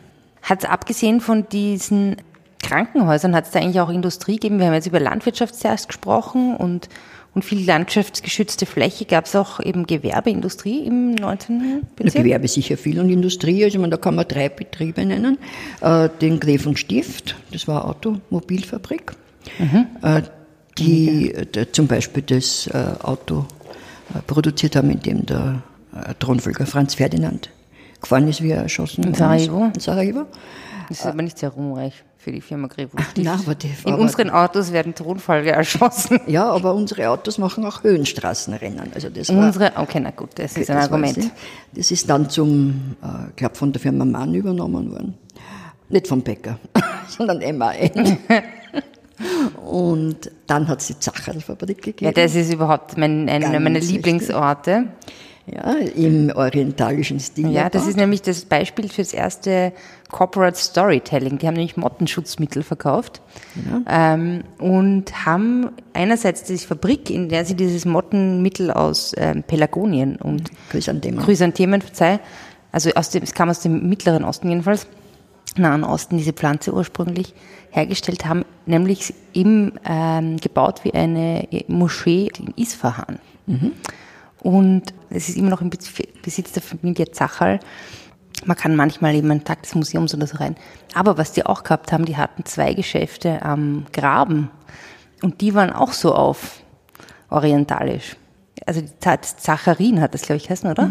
Hat 0.41 0.63
es 0.63 0.69
abgesehen 0.69 1.21
von 1.21 1.47
diesen 1.49 2.17
Krankenhäusern, 2.61 3.35
hat 3.35 3.45
es 3.45 3.51
da 3.51 3.59
eigentlich 3.59 3.79
auch 3.79 3.89
Industrie 3.89 4.35
gegeben? 4.35 4.59
Wir 4.59 4.67
haben 4.67 4.73
jetzt 4.73 4.87
über 4.87 4.99
Landwirtschaft 4.99 5.55
zuerst 5.55 5.87
gesprochen 5.87 6.55
und, 6.55 6.89
und 7.35 7.43
viel 7.43 7.65
landschaftsgeschützte 7.65 8.65
Fläche. 8.65 9.05
Gab 9.05 9.25
es 9.25 9.35
auch 9.35 9.59
eben 9.59 9.87
Gewerbeindustrie 9.87 10.85
im 10.85 11.15
19. 11.15 11.59
Der 11.97 12.03
Bezirk? 12.03 12.23
Gewerbe 12.23 12.47
sicher 12.47 12.77
viel 12.77 12.99
und 12.99 13.09
Industrie, 13.09 13.63
also 13.63 13.79
man, 13.79 13.91
da 13.91 13.97
kann 13.97 14.15
man 14.15 14.27
drei 14.27 14.49
Betriebe 14.49 15.05
nennen. 15.05 15.37
Äh, 15.81 16.09
den 16.21 16.39
Greven 16.39 16.77
Stift, 16.77 17.35
das 17.51 17.67
war 17.67 17.81
eine 17.81 17.89
Automobilfabrik, 17.91 19.13
äh, 20.01 20.21
die 20.77 21.33
der, 21.53 21.71
zum 21.71 21.87
Beispiel 21.87 22.23
das 22.23 22.67
äh, 22.67 22.85
Auto 23.01 23.45
äh, 24.13 24.21
produziert 24.25 24.75
haben, 24.75 24.91
in 24.91 24.99
dem 24.99 25.25
der 25.25 25.63
äh, 25.95 26.13
Thronfolger 26.19 26.65
Franz 26.65 26.95
Ferdinand 26.95 27.49
gefahren 28.01 28.27
ist, 28.27 28.41
wie 28.41 28.51
er 28.51 28.63
erschossen 28.63 29.03
worden 29.03 29.15
Sarajevo? 29.15 29.65
Ist. 29.65 29.75
In 29.75 29.81
Sarajevo. 29.81 30.25
Das 30.89 30.99
ist 30.99 31.05
aber 31.05 31.21
nicht 31.21 31.39
sehr 31.39 31.49
ruhmreich 31.49 32.03
für 32.23 32.31
die 32.31 32.41
Firma 32.41 32.67
Grevo. 32.67 32.97
nein, 33.17 33.27
aber 33.27 33.55
die- 33.55 33.67
In 33.85 33.93
aber- 33.93 34.01
unseren 34.01 34.29
Autos 34.29 34.71
werden 34.71 34.95
Thronfolger 34.95 35.51
erschossen. 35.51 36.19
Ja, 36.27 36.49
aber 36.49 36.73
unsere 36.73 37.09
Autos 37.09 37.37
machen 37.37 37.65
auch 37.65 37.83
Höhenstraßenrennen. 37.83 38.91
Also 38.95 39.09
das 39.09 39.29
war, 39.29 39.45
Unsere, 39.47 39.73
okay, 39.75 39.99
na 40.01 40.11
gut, 40.11 40.29
das 40.35 40.55
ist 40.57 40.69
ein 40.69 40.77
Das 40.77 40.85
Argument. 40.85 41.17
ich. 41.17 41.29
Das 41.73 41.91
ist 41.91 42.09
dann 42.09 42.29
zum, 42.29 42.95
äh, 43.03 43.29
ich 43.29 43.35
glaube, 43.35 43.55
von 43.55 43.73
der 43.73 43.81
Firma 43.81 44.05
Mann 44.05 44.33
übernommen 44.33 44.91
worden. 44.91 45.17
Nicht 45.89 46.07
vom 46.07 46.21
Bäcker, 46.21 46.57
sondern 47.09 47.39
MAN. 47.57 48.17
Und 49.65 50.31
dann 50.47 50.67
hat 50.67 50.81
es 50.81 50.87
die 50.87 50.99
Zacherlfabrik 50.99 51.81
gegeben. 51.81 52.05
Ja, 52.05 52.11
das 52.11 52.35
ist 52.35 52.51
überhaupt 52.53 52.97
mein, 52.97 53.29
einer 53.29 53.51
Ganz 53.51 53.63
meiner 53.63 53.75
wichtig. 53.81 54.01
Ja, 55.45 55.73
im 55.73 56.31
orientalischen 56.33 57.19
Stil. 57.19 57.51
Ja, 57.51 57.69
das 57.69 57.85
ist 57.85 57.97
nämlich 57.97 58.21
das 58.21 58.45
Beispiel 58.45 58.87
für 58.87 59.01
das 59.01 59.13
erste 59.13 59.73
Corporate 60.09 60.57
Storytelling. 60.57 61.37
Die 61.37 61.47
haben 61.47 61.55
nämlich 61.55 61.75
Mottenschutzmittel 61.75 62.63
verkauft 62.63 63.21
ähm, 63.89 64.45
und 64.57 65.25
haben 65.25 65.71
einerseits 65.91 66.43
die 66.43 66.57
Fabrik, 66.57 67.09
in 67.09 67.27
der 67.27 67.43
sie 67.43 67.55
dieses 67.55 67.83
Mottenmittel 67.83 68.71
aus 68.71 69.11
ähm, 69.17 69.43
Pelargonien 69.43 70.15
und 70.15 70.49
Chrysanthemum. 70.69 71.25
Chrysanthemen, 71.25 71.81
verzeih, 71.81 72.19
also 72.71 72.91
aus 72.91 73.09
dem, 73.09 73.23
es 73.23 73.33
kam 73.33 73.49
aus 73.49 73.59
dem 73.59 73.89
Mittleren 73.89 74.23
Osten 74.23 74.47
jedenfalls, 74.47 74.87
Nahen 75.57 75.83
Osten, 75.83 76.17
diese 76.17 76.33
Pflanze 76.33 76.73
ursprünglich 76.73 77.33
hergestellt 77.69 78.25
haben, 78.25 78.45
nämlich 78.65 79.13
im, 79.33 79.73
ähm, 79.85 80.37
gebaut 80.37 80.83
wie 80.83 80.93
eine 80.93 81.47
Moschee 81.67 82.31
in 82.39 82.53
Isfahan. 82.55 83.19
Und 84.43 84.93
es 85.09 85.29
ist 85.29 85.37
immer 85.37 85.49
noch 85.49 85.61
im 85.61 85.69
Besitz 85.69 86.51
der 86.51 86.61
Familie 86.61 87.11
Zachal. 87.11 87.59
Man 88.45 88.57
kann 88.57 88.75
manchmal 88.75 89.15
eben 89.15 89.31
einen 89.31 89.45
Tag 89.45 89.63
des 89.63 89.73
Museums 89.73 90.13
oder 90.13 90.27
so 90.27 90.37
rein. 90.37 90.55
Aber 90.93 91.17
was 91.17 91.31
die 91.31 91.45
auch 91.45 91.63
gehabt 91.63 91.91
haben, 91.91 92.05
die 92.05 92.17
hatten 92.17 92.45
zwei 92.45 92.73
Geschäfte 92.73 93.41
am 93.41 93.85
Graben. 93.93 94.51
Und 95.21 95.39
die 95.39 95.55
waren 95.55 95.71
auch 95.71 95.93
so 95.93 96.13
auf 96.13 96.61
orientalisch. 97.29 98.17
Also 98.65 98.81
die 98.81 98.91
Zacharin 98.99 100.01
hat 100.01 100.13
das, 100.13 100.23
glaube 100.23 100.37
ich, 100.37 100.49
heißen, 100.49 100.69
oder? 100.69 100.89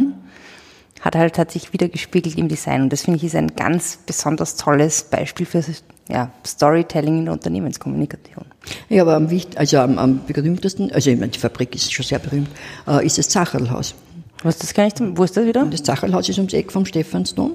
Hat 1.02 1.16
halt, 1.16 1.36
hat 1.36 1.50
sich 1.50 1.72
wieder 1.72 1.88
gespiegelt 1.88 2.38
im 2.38 2.48
Design. 2.48 2.82
Und 2.82 2.92
das 2.92 3.02
finde 3.02 3.18
ich 3.18 3.24
ist 3.24 3.36
ein 3.36 3.54
ganz 3.54 3.98
besonders 4.06 4.56
tolles 4.56 5.04
Beispiel 5.04 5.46
für 5.46 5.62
ja, 6.08 6.30
Storytelling 6.46 7.18
in 7.18 7.24
der 7.26 7.34
Unternehmenskommunikation. 7.34 8.44
Ja, 8.88 9.02
aber 9.02 9.16
am, 9.16 9.28
also 9.56 9.78
am, 9.78 9.98
am 9.98 10.20
berühmtesten, 10.26 10.92
also 10.92 11.10
ich 11.10 11.18
meine, 11.18 11.32
die 11.32 11.38
Fabrik 11.38 11.74
ist 11.74 11.92
schon 11.92 12.04
sehr 12.04 12.18
berühmt, 12.18 12.48
äh, 12.86 13.04
ist 13.04 13.18
das 13.18 13.28
Zacherlhaus. 13.28 13.94
Was 14.42 14.58
das 14.58 14.74
gar 14.74 14.84
nicht, 14.84 15.00
wo 15.00 15.24
ist 15.24 15.36
das 15.36 15.46
wieder? 15.46 15.64
Das 15.66 15.82
Zacherlhaus 15.82 16.28
ist 16.28 16.38
ums 16.38 16.52
Eck 16.52 16.72
vom 16.72 16.84
Stephansdom. 16.84 17.52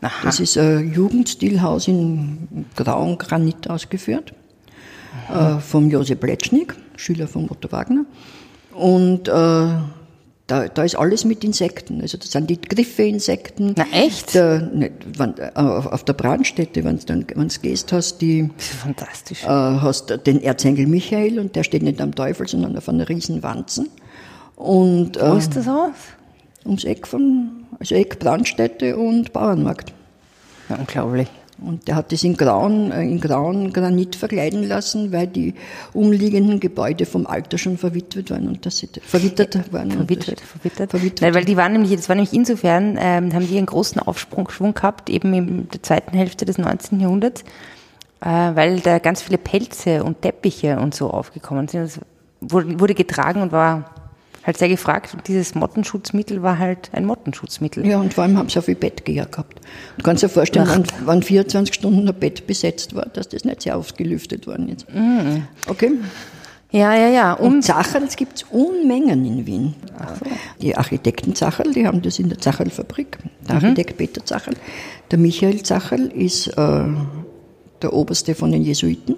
Aha. 0.00 0.10
Das 0.24 0.40
ist 0.40 0.56
ein 0.58 0.92
Jugendstilhaus 0.92 1.88
in 1.88 2.66
grauem 2.76 3.18
Granit 3.18 3.70
ausgeführt, 3.70 4.32
äh, 5.32 5.58
vom 5.60 5.90
Josef 5.90 6.18
Pletschnik, 6.18 6.74
Schüler 6.96 7.28
von 7.28 7.48
Otto 7.50 7.70
Wagner. 7.70 8.04
Und 8.72 9.28
äh, 9.28 9.66
da, 10.52 10.68
da 10.68 10.84
ist 10.84 10.96
alles 10.96 11.24
mit 11.24 11.44
Insekten. 11.44 12.02
Also 12.02 12.18
das 12.18 12.30
sind 12.30 12.50
die 12.50 12.60
Griffe-Insekten. 12.60 13.72
Na, 13.74 13.86
echt? 13.90 14.34
Der, 14.34 14.60
nicht, 14.60 14.92
wenn, 15.18 15.38
äh, 15.38 15.50
auf 15.54 15.86
auf 15.86 16.04
der 16.04 16.12
Brandstätte, 16.12 16.84
wenn 16.84 16.98
du 16.98 17.60
gehst, 17.62 17.90
hast 17.90 18.20
die 18.20 18.50
fantastisch. 18.58 19.44
äh, 19.44 19.46
hast 19.46 20.10
den 20.26 20.42
Erzengel 20.42 20.86
Michael 20.86 21.38
und 21.38 21.56
der 21.56 21.64
steht 21.64 21.82
nicht 21.82 22.02
am 22.02 22.14
Teufel, 22.14 22.46
sondern 22.46 22.76
auf 22.76 22.86
einer 22.90 23.08
riesen 23.08 23.42
Wanzen. 23.42 23.88
Und 24.56 25.18
Wo 25.18 25.34
äh, 25.34 25.38
ist 25.38 25.56
das 25.56 25.66
aus? 25.66 25.94
ums 26.66 26.84
Eck 26.84 27.06
von, 27.06 27.64
also 27.80 27.94
Eck 27.94 28.18
Brandstätte 28.18 28.98
und 28.98 29.32
Bauernmarkt. 29.32 29.94
Ja, 30.68 30.76
unglaublich. 30.76 31.28
Und 31.66 31.88
der 31.88 31.96
hat 31.96 32.12
das 32.12 32.24
in 32.24 32.36
grauen, 32.36 32.90
äh, 32.92 33.02
in 33.02 33.20
grauen 33.20 33.72
Granit 33.72 34.16
verkleiden 34.16 34.66
lassen, 34.66 35.12
weil 35.12 35.26
die 35.26 35.54
umliegenden 35.92 36.60
Gebäude 36.60 37.06
vom 37.06 37.26
Alter 37.26 37.58
schon 37.58 37.78
verwitwet 37.78 38.30
waren 38.30 38.48
und 38.48 38.66
das 38.66 38.84
verwittert 39.02 39.72
waren. 39.72 39.90
und 39.90 39.96
Verwittert, 39.96 40.40
verwittert. 40.40 40.90
verwittert. 40.90 41.22
Nein, 41.22 41.34
weil 41.34 41.44
die 41.44 41.56
waren 41.56 41.72
nämlich, 41.72 41.94
das 41.94 42.08
war 42.08 42.16
nämlich 42.16 42.32
insofern, 42.32 42.96
ähm, 43.00 43.32
haben 43.32 43.46
die 43.46 43.56
einen 43.56 43.66
großen 43.66 44.00
Aufschwung 44.00 44.48
Schwung 44.50 44.74
gehabt, 44.74 45.10
eben 45.10 45.32
in 45.34 45.68
der 45.68 45.82
zweiten 45.82 46.16
Hälfte 46.16 46.44
des 46.44 46.58
19. 46.58 47.00
Jahrhunderts, 47.00 47.42
äh, 48.20 48.26
weil 48.26 48.80
da 48.80 48.98
ganz 48.98 49.22
viele 49.22 49.38
Pelze 49.38 50.04
und 50.04 50.22
Teppiche 50.22 50.78
und 50.78 50.94
so 50.94 51.10
aufgekommen 51.10 51.68
sind. 51.68 51.84
Das 51.84 52.00
wurde, 52.40 52.80
wurde 52.80 52.94
getragen 52.94 53.42
und 53.42 53.52
war 53.52 53.91
halt 54.44 54.58
sehr 54.58 54.68
gefragt. 54.68 55.14
Und 55.14 55.28
dieses 55.28 55.54
Mottenschutzmittel 55.54 56.42
war 56.42 56.58
halt 56.58 56.90
ein 56.92 57.04
Mottenschutzmittel. 57.04 57.86
Ja, 57.86 57.98
und 57.98 58.14
vor 58.14 58.24
allem 58.24 58.36
haben 58.38 58.48
sie 58.48 58.58
auch 58.58 58.64
viel 58.64 58.74
Bettgeher 58.74 59.26
gehabt. 59.26 59.60
Du 59.96 60.02
kannst 60.02 60.22
dir 60.22 60.28
vorstellen, 60.28 60.68
wenn, 60.68 61.06
wenn 61.06 61.22
24 61.22 61.74
Stunden 61.74 62.08
ein 62.08 62.14
Bett 62.14 62.46
besetzt 62.46 62.94
war, 62.94 63.06
dass 63.06 63.28
das 63.28 63.44
nicht 63.44 63.62
sehr 63.62 63.76
ausgelüftet 63.76 64.46
worden 64.46 64.68
ist. 64.68 64.86
Okay? 65.68 65.92
Ja, 66.72 66.94
ja, 66.94 67.08
ja. 67.08 67.32
Und 67.34 67.52
Und 67.52 67.62
Zacherls 67.62 68.16
gibt 68.16 68.36
es 68.36 68.42
Unmengen 68.44 69.24
in 69.26 69.46
Wien. 69.46 69.74
Die 70.62 70.74
Architekten 70.74 71.34
Zacherl, 71.34 71.72
die 71.72 71.86
haben 71.86 72.00
das 72.00 72.18
in 72.18 72.30
der 72.30 72.38
Zacherl-Fabrik. 72.38 73.18
Der 73.46 73.56
Architekt 73.56 73.98
Peter 73.98 74.24
Zacherl. 74.24 74.54
Der 75.10 75.18
Michael 75.18 75.62
Zacherl 75.62 76.06
ist 76.06 76.48
äh, 76.48 76.84
der 77.82 77.92
Oberste 77.92 78.34
von 78.34 78.52
den 78.52 78.62
Jesuiten. 78.62 79.16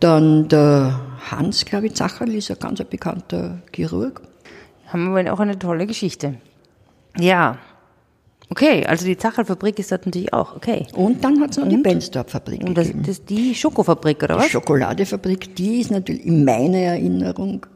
Dann 0.00 0.48
der 0.48 0.98
Hans, 1.30 1.66
glaube 1.66 1.88
ich, 1.88 1.94
Zacherl 1.94 2.34
ist 2.34 2.50
ein 2.50 2.58
ganz 2.58 2.82
bekannter 2.84 3.60
Chirurg. 3.74 4.22
Haben 4.92 5.14
wir 5.14 5.32
auch 5.32 5.40
eine 5.40 5.58
tolle 5.58 5.86
Geschichte. 5.86 6.34
Ja. 7.18 7.58
Okay, 8.50 8.86
also 8.86 9.04
die 9.04 9.16
Zacherlfabrik 9.16 9.78
ist 9.78 9.92
dort 9.92 10.06
natürlich 10.06 10.32
auch, 10.32 10.56
okay. 10.56 10.86
Und 10.94 11.22
dann 11.22 11.40
hat 11.40 11.50
es 11.50 11.58
noch 11.58 11.68
die 11.68 11.76
Bensdorf-Fabrik 11.76 12.64
Und 12.64 12.78
das, 12.78 12.90
das 12.94 13.24
die 13.24 13.54
Schokofabrik, 13.54 14.22
oder 14.22 14.36
Die 14.36 14.40
was? 14.40 14.50
Schokoladefabrik, 14.50 15.54
die 15.54 15.80
ist 15.80 15.90
natürlich 15.90 16.24
in 16.24 16.44
meiner 16.44 16.78
Erinnerung 16.78 17.66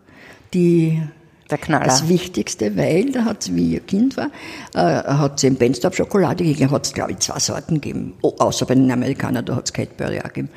die. 0.54 1.02
Das 1.48 2.08
Wichtigste, 2.08 2.74
weil 2.78 3.12
da 3.12 3.26
hat 3.26 3.42
es, 3.42 3.54
wie 3.54 3.76
ich 3.76 3.86
Kind 3.86 4.16
war, 4.16 4.30
äh, 4.72 4.78
hat 4.78 5.36
es 5.36 5.44
in 5.44 5.56
Bensdorf 5.56 5.94
Schokolade 5.94 6.44
gegeben. 6.44 6.70
Hat 6.70 6.86
es, 6.86 6.94
glaube 6.94 7.12
ich, 7.12 7.18
zwei 7.18 7.38
Sorten 7.40 7.74
gegeben. 7.74 8.14
Oh, 8.22 8.32
außer 8.38 8.64
bei 8.64 8.74
den 8.74 8.90
Amerikanern, 8.90 9.44
da 9.44 9.56
hat 9.56 9.66
es 9.66 9.72
Cadbury 9.74 10.20
auch 10.20 10.28
gegeben. 10.28 10.48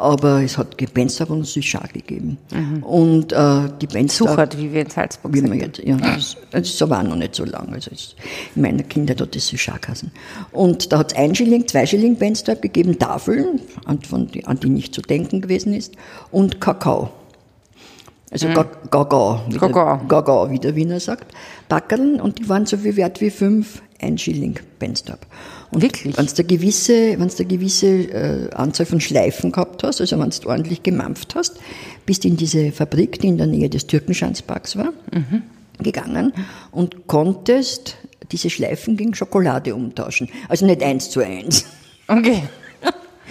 Aber 0.00 0.42
es 0.42 0.56
hat 0.56 0.78
Bensdorf 0.94 1.28
und 1.28 1.46
Süßschar 1.46 1.86
gegeben. 1.92 2.38
Und 2.80 3.34
äh, 3.34 3.68
die 3.82 3.86
Bensdorf... 3.86 4.30
Suchert, 4.30 4.56
wie 4.56 4.72
wir 4.72 4.80
in 4.80 4.88
Salzburg 4.88 5.34
Wie 5.34 5.40
sagen. 5.40 5.60
jetzt, 5.60 5.78
ja, 5.78 5.94
das, 5.98 6.38
das 6.50 6.68
ist 6.70 6.80
aber 6.80 7.00
auch 7.00 7.02
noch 7.02 7.16
nicht 7.16 7.34
so 7.34 7.44
lang. 7.44 7.70
Also 7.74 7.90
es, 7.92 8.16
in 8.56 8.62
meiner 8.62 8.82
Kindheit 8.82 9.20
hat 9.20 9.36
es 9.36 9.48
Süßscharkassen. 9.48 10.10
Und 10.52 10.90
da 10.90 11.00
hat 11.00 11.12
es 11.12 11.18
ein 11.18 11.34
Schilling, 11.34 11.68
zwei 11.68 11.84
Schilling 11.84 12.16
Bensdorf 12.16 12.62
gegeben, 12.62 12.98
Tafeln, 12.98 13.60
an, 13.84 14.00
von 14.00 14.26
an 14.44 14.58
die 14.58 14.70
nicht 14.70 14.94
zu 14.94 15.02
denken 15.02 15.42
gewesen 15.42 15.74
ist, 15.74 15.92
und 16.30 16.62
Kakao. 16.62 17.10
Also 18.30 18.48
Ga- 18.48 18.66
Gaga, 18.90 19.42
wie 19.48 19.58
der- 19.58 19.68
Gaga. 19.68 20.00
Gaga, 20.08 20.50
wie 20.50 20.58
der 20.58 20.76
Wiener 20.76 21.00
sagt. 21.00 21.32
Backerln 21.68 22.20
und 22.20 22.38
die 22.38 22.48
waren 22.48 22.64
so 22.66 22.76
viel 22.76 22.96
wert 22.96 23.20
wie 23.20 23.30
fünf 23.30 23.82
ein 24.00 24.16
Schilling 24.18 24.58
Bensdorf. 24.78 25.18
Und 25.72 25.82
Wirklich? 25.82 26.16
Wenn 26.16 26.26
du 26.26 26.44
gewisse, 26.44 27.18
wenn's 27.18 27.36
da 27.36 27.44
gewisse 27.44 27.86
äh, 27.88 28.50
Anzahl 28.54 28.86
von 28.86 29.00
Schleifen 29.00 29.52
gehabt 29.52 29.82
hast, 29.82 30.00
also 30.00 30.18
wenn 30.18 30.30
du 30.30 30.48
ordentlich 30.48 30.82
gemampft 30.82 31.34
hast, 31.34 31.58
bist 32.06 32.24
in 32.24 32.36
diese 32.36 32.72
Fabrik, 32.72 33.18
die 33.20 33.28
in 33.28 33.36
der 33.38 33.46
Nähe 33.46 33.68
des 33.68 33.86
Türkenschanzparks 33.86 34.76
war, 34.76 34.92
gegangen 35.82 36.32
und 36.72 37.06
konntest 37.08 37.96
diese 38.32 38.48
Schleifen 38.48 38.96
gegen 38.96 39.14
Schokolade 39.14 39.74
umtauschen. 39.74 40.28
Also 40.48 40.66
nicht 40.66 40.82
eins 40.82 41.10
zu 41.10 41.20
eins. 41.20 41.64
Okay. 42.08 42.42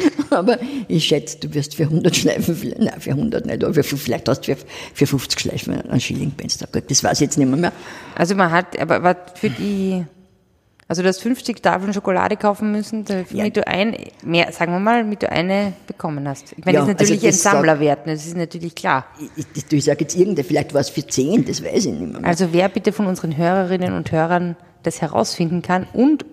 Aber 0.30 0.58
ich 0.88 1.06
schätze, 1.06 1.38
du 1.40 1.54
wirst 1.54 1.76
für 1.76 1.84
100 1.84 2.16
Schleifen, 2.16 2.74
nein, 2.80 3.00
für 3.00 3.12
100 3.12 3.46
nicht, 3.46 3.64
aber 3.64 3.74
für, 3.84 3.98
vielleicht 3.98 4.28
hast 4.30 4.42
du 4.48 4.56
für, 4.56 4.66
für 4.94 5.08
50 5.08 5.40
Schleifen 5.40 5.82
einen 5.82 6.00
Schilling 6.00 6.32
Bensdorf 6.32 6.72
gekriegt. 6.72 6.92
Das 6.92 7.04
weiß 7.04 7.14
ich 7.20 7.22
jetzt 7.26 7.38
nicht 7.38 7.48
mehr. 7.48 7.58
mehr. 7.58 7.72
Also 8.16 8.36
man 8.36 8.52
hat, 8.52 8.80
aber 8.80 9.02
was 9.04 9.16
für 9.36 9.50
die, 9.50 10.06
also 10.88 11.02
du 11.02 11.08
hast 11.08 11.22
50 11.22 11.62
Tafeln 11.62 11.94
Schokolade 11.94 12.38
kaufen 12.38 12.72
müssen, 12.72 13.06
damit 13.06 13.32
Ja. 13.32 13.50
du 13.50 13.66
ein, 13.68 13.96
mehr, 14.24 14.52
sagen 14.52 14.72
wir 14.72 14.80
mal, 14.80 15.04
damit 15.04 15.22
du 15.24 15.32
eine 15.32 15.74
bekommen 15.88 16.28
hast. 16.28 16.54
Ich 16.58 16.66
meine, 16.66 16.78
Ja, 16.78 16.82
das 16.86 16.90
ist 16.90 16.94
natürlich 17.00 17.12
also 17.16 17.28
ein 17.28 17.32
das 17.32 17.42
sagt- 17.44 17.56
Sammlerwert, 17.56 18.00
das 18.08 18.26
ist 18.26 18.38
natürlich 18.38 18.76
klar. 18.76 19.06
Ich, 19.36 19.46
ich, 19.56 19.72
ich 19.72 19.84
sage 19.86 20.02
jetzt 20.02 20.16
irgendeine, 20.16 20.44
vielleicht 20.48 20.74
war 20.74 20.82
es 20.82 20.90
für 20.90 21.06
10, 21.06 21.46
das 21.46 21.64
weiß 21.64 21.86
ich 21.86 21.92
nicht 21.94 22.00
mehr. 22.12 22.20
mehr. 22.22 22.26
Also 22.30 22.50
wer 22.52 22.70
bitte 22.70 22.92
von 22.92 23.08
unseren 23.08 23.36
Hörerinnen 23.38 23.94
und 23.94 24.12
Hörern 24.12 24.56
das 24.84 25.02
herausfinden 25.02 25.62
kann 25.62 25.88
und 25.94 26.26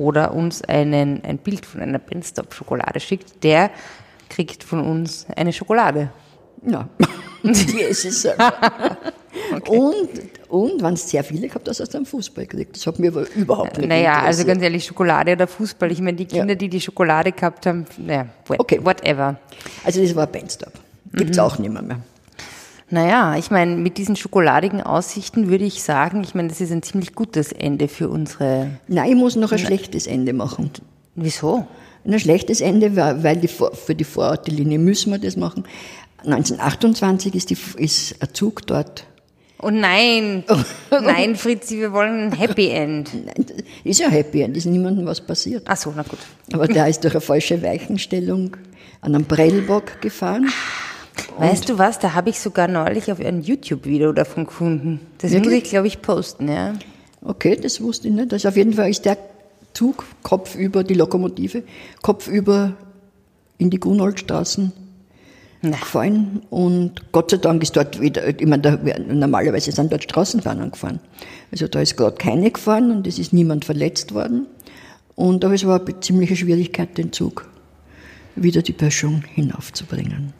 oder 0.00 0.32
uns 0.32 0.62
einen, 0.62 1.22
ein 1.24 1.36
Bild 1.38 1.66
von 1.66 1.82
einer 1.82 1.98
Benstop-Schokolade 1.98 3.00
schickt, 3.00 3.44
der 3.44 3.70
kriegt 4.30 4.64
von 4.64 4.80
uns 4.80 5.26
eine 5.36 5.52
Schokolade. 5.52 6.10
Ja, 6.66 6.88
die 7.42 7.80
ist 7.80 8.04
es 8.06 8.22
selber. 8.22 8.52
Und, 9.68 10.08
und 10.48 10.82
wenn 10.82 10.94
es 10.94 11.08
sehr 11.08 11.22
viele 11.22 11.48
gehabt 11.48 11.68
hast, 11.68 11.80
hast 11.80 11.92
du 11.94 11.98
einen 11.98 12.06
Fußball 12.06 12.46
gekriegt. 12.46 12.76
Das 12.76 12.86
hat 12.86 12.98
mir 12.98 13.08
aber 13.10 13.26
überhaupt 13.34 13.78
nicht 13.78 13.88
Naja, 13.88 14.22
also 14.22 14.44
ganz 14.44 14.62
ehrlich, 14.62 14.84
Schokolade 14.84 15.32
oder 15.32 15.46
Fußball. 15.46 15.90
Ich 15.92 16.00
meine, 16.00 16.16
die 16.16 16.26
Kinder, 16.26 16.48
Ja. 16.54 16.54
die 16.54 16.68
die 16.68 16.80
Schokolade 16.80 17.32
gehabt 17.32 17.66
haben, 17.66 17.84
naja, 17.98 18.26
what, 18.46 18.58
Okay. 18.60 18.80
whatever. 18.82 19.36
Also 19.84 20.02
das 20.02 20.14
war 20.16 20.26
Bensdorf. 20.26 20.72
Gibt's 21.12 21.36
Mhm. 21.38 21.42
auch 21.44 21.58
nicht 21.58 21.72
mehr. 21.72 21.82
mehr. 21.82 22.00
Naja, 22.90 23.36
ich 23.36 23.50
meine, 23.52 23.76
mit 23.76 23.98
diesen 23.98 24.16
schokoladigen 24.16 24.82
Aussichten 24.82 25.48
würde 25.48 25.64
ich 25.64 25.82
sagen, 25.82 26.22
ich 26.24 26.34
meine, 26.34 26.48
das 26.48 26.60
ist 26.60 26.72
ein 26.72 26.82
ziemlich 26.82 27.14
gutes 27.14 27.52
Ende 27.52 27.86
für 27.86 28.08
unsere. 28.08 28.72
Nein, 28.88 29.10
ich 29.10 29.16
muss 29.16 29.36
noch 29.36 29.52
ein 29.52 29.58
schlechtes 29.58 30.08
Ende 30.08 30.32
machen. 30.32 30.70
Wieso? 31.14 31.66
Ein 32.04 32.18
schlechtes 32.18 32.60
Ende, 32.60 32.96
war, 32.96 33.22
weil 33.22 33.36
die, 33.36 33.48
für 33.48 33.94
die 33.94 34.04
Vorortlinie 34.04 34.78
müssen 34.78 35.12
wir 35.12 35.18
das 35.18 35.36
machen. 35.36 35.64
1928 36.24 37.34
ist, 37.34 37.50
die, 37.50 37.56
ist 37.76 38.16
ein 38.20 38.28
Zug 38.32 38.66
dort. 38.66 39.04
Oh 39.62 39.70
nein, 39.70 40.42
nein, 40.90 41.36
Fritzi, 41.36 41.78
wir 41.78 41.92
wollen 41.92 42.28
ein 42.28 42.32
Happy 42.32 42.70
End. 42.70 43.10
Nein, 43.12 43.46
ist 43.84 44.00
ja 44.00 44.08
Happy 44.08 44.40
End, 44.40 44.56
ist 44.56 44.64
niemandem 44.64 45.06
was 45.06 45.20
passiert. 45.20 45.64
Ach 45.66 45.76
so, 45.76 45.92
na 45.94 46.02
gut. 46.02 46.18
Aber 46.52 46.66
der 46.66 46.88
ist 46.88 47.04
durch 47.04 47.14
eine 47.14 47.20
falsche 47.20 47.62
Weichenstellung 47.62 48.56
an 49.02 49.14
einem 49.14 49.26
Prellbock 49.26 50.00
gefahren. 50.00 50.50
Weißt 51.38 51.68
du 51.68 51.78
was, 51.78 51.98
da 51.98 52.14
habe 52.14 52.30
ich 52.30 52.40
sogar 52.40 52.68
neulich 52.68 53.10
auf 53.10 53.20
ein 53.20 53.42
YouTube-Video 53.42 54.12
davon 54.12 54.46
gefunden. 54.46 55.00
Das 55.18 55.32
Wirklich? 55.32 55.54
muss 55.54 55.62
ich, 55.62 55.70
glaube 55.70 55.86
ich, 55.86 56.02
posten, 56.02 56.48
ja. 56.48 56.74
Okay, 57.22 57.56
das 57.56 57.80
wusste 57.80 58.08
ich 58.08 58.14
nicht. 58.14 58.32
Also 58.32 58.48
auf 58.48 58.56
jeden 58.56 58.72
Fall 58.72 58.90
ist 58.90 59.04
der 59.04 59.18
Zug 59.72 60.04
kopfüber, 60.22 60.84
die 60.84 60.94
Lokomotive, 60.94 61.62
kopfüber 62.02 62.74
in 63.58 63.70
die 63.70 63.78
Gunoldstraßen 63.78 64.72
Na. 65.62 65.76
gefallen. 65.76 66.42
Und 66.50 67.12
Gott 67.12 67.30
sei 67.30 67.36
Dank 67.36 67.62
ist 67.62 67.76
dort 67.76 68.00
wieder, 68.00 68.26
ich 68.26 68.46
meine, 68.46 68.62
da, 68.62 68.78
normalerweise 68.98 69.70
sind 69.72 69.92
dort 69.92 70.04
Straßenbahnen 70.04 70.70
gefahren. 70.70 71.00
Also 71.52 71.68
da 71.68 71.80
ist 71.80 71.96
gerade 71.96 72.16
keine 72.16 72.50
gefahren 72.50 72.90
und 72.90 73.06
es 73.06 73.18
ist 73.18 73.32
niemand 73.32 73.64
verletzt 73.64 74.14
worden. 74.14 74.46
Und 75.14 75.44
aber 75.44 75.54
es 75.54 75.66
war 75.66 75.80
eine 75.80 76.00
ziemliche 76.00 76.36
Schwierigkeit, 76.36 76.96
den 76.96 77.12
Zug 77.12 77.46
wieder 78.36 78.62
die 78.62 78.72
Böschung 78.72 79.22
hinaufzubringen. 79.34 80.32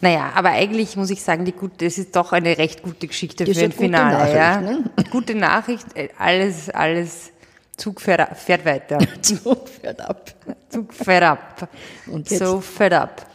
Naja, 0.00 0.32
aber 0.34 0.50
eigentlich 0.50 0.96
muss 0.96 1.10
ich 1.10 1.22
sagen, 1.22 1.44
die 1.44 1.52
gute, 1.52 1.86
es 1.86 1.98
ist 1.98 2.14
doch 2.14 2.32
eine 2.32 2.58
recht 2.58 2.82
gute 2.82 3.06
Geschichte 3.06 3.44
Das 3.44 3.56
für 3.56 3.64
ein 3.64 3.72
Finale. 3.72 4.18
Nachricht, 4.18 4.36
ja. 4.36 4.60
ne? 4.60 4.84
Gute 5.10 5.34
Nachricht, 5.34 5.86
äh, 5.94 6.08
alles, 6.18 6.68
alles, 6.70 7.30
Zug 7.76 8.00
fährt, 8.00 8.36
fährt 8.36 8.64
weiter. 8.64 8.98
Zug 9.22 9.68
fährt 9.68 10.00
ab. 10.00 10.32
Zug 10.68 10.92
fährt 10.92 11.22
ab. 11.24 11.68
Und 12.06 12.30
jetzt? 12.30 12.40
so 12.44 12.60
fährt 12.60 12.92
ab. 12.92 13.26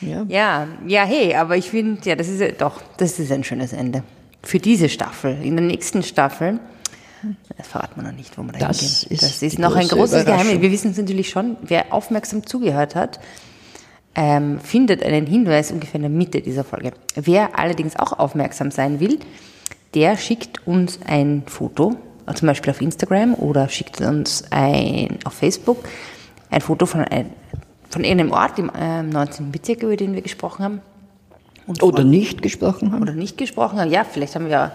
Ja. 0.00 0.24
Ja, 0.28 0.68
ja, 0.86 1.04
hey, 1.04 1.34
aber 1.34 1.56
ich 1.56 1.70
finde, 1.70 2.00
ja, 2.08 2.14
das 2.14 2.28
ist 2.28 2.40
ja- 2.40 2.52
doch, 2.52 2.80
das 2.98 3.18
ist 3.18 3.32
ein 3.32 3.42
schönes 3.42 3.72
Ende. 3.72 4.04
Für 4.44 4.60
diese 4.60 4.88
Staffel. 4.88 5.36
In 5.42 5.56
der 5.56 5.64
nächsten 5.64 6.04
Staffel, 6.04 6.60
das 7.56 7.66
verraten 7.66 8.00
wir 8.00 8.04
noch 8.08 8.16
nicht, 8.16 8.38
wo 8.38 8.42
wir 8.42 8.52
da 8.52 8.68
Das 8.68 8.78
hingehen. 8.80 9.14
ist 9.14 9.22
das 9.22 9.42
ist 9.42 9.58
noch 9.58 9.74
ein 9.74 9.88
große 9.88 9.96
großes. 9.96 10.24
Geheimnis. 10.26 10.60
Wir 10.60 10.70
wissen 10.70 10.92
es 10.92 10.98
natürlich 10.98 11.30
schon, 11.30 11.56
wer 11.62 11.92
aufmerksam 11.92 12.46
zugehört 12.46 12.94
hat, 12.94 13.18
ähm, 14.20 14.58
findet 14.58 15.02
einen 15.04 15.26
Hinweis 15.26 15.70
ungefähr 15.70 15.96
in 15.96 16.02
der 16.02 16.10
Mitte 16.10 16.40
dieser 16.40 16.64
Folge. 16.64 16.92
Wer 17.14 17.56
allerdings 17.56 17.94
auch 17.96 18.18
aufmerksam 18.18 18.72
sein 18.72 18.98
will, 18.98 19.20
der 19.94 20.16
schickt 20.16 20.66
uns 20.66 20.98
ein 21.06 21.44
Foto, 21.46 21.94
äh, 22.26 22.34
zum 22.34 22.48
Beispiel 22.48 22.72
auf 22.72 22.80
Instagram 22.80 23.34
oder 23.34 23.68
schickt 23.68 24.00
uns 24.00 24.42
ein 24.50 25.18
auf 25.24 25.34
Facebook 25.34 25.78
ein 26.50 26.62
Foto 26.62 26.86
von, 26.86 27.02
ein, 27.04 27.30
von 27.90 28.02
irgendeinem 28.04 28.32
Ort 28.32 28.58
im 28.58 28.72
ähm, 28.76 29.10
19. 29.10 29.52
Bezirk, 29.52 29.82
über 29.82 29.96
den 29.96 30.14
wir 30.14 30.22
gesprochen 30.22 30.64
haben. 30.64 30.80
Und 31.66 31.82
Oder 31.82 31.98
von- 31.98 32.10
nicht 32.10 32.40
gesprochen 32.42 32.90
haben. 32.92 33.02
oder 33.02 33.12
nicht 33.12 33.36
gesprochen 33.36 33.78
haben. 33.78 33.90
Ja, 33.90 34.02
vielleicht 34.04 34.34
haben 34.34 34.48
wir, 34.48 34.72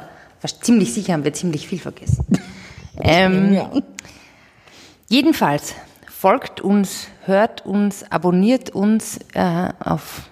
ziemlich 0.62 0.94
sicher 0.94 1.14
haben 1.14 1.24
wir 1.26 1.34
ziemlich 1.34 1.68
viel 1.68 1.80
vergessen. 1.80 2.24
ähm, 3.02 3.54
Ja. 3.54 3.72
Jedenfalls 5.10 5.74
folgt 6.24 6.62
uns, 6.62 7.10
hört 7.26 7.66
uns, 7.66 8.10
abonniert 8.10 8.70
uns 8.70 9.20
äh, 9.34 9.68
auf 9.84 10.30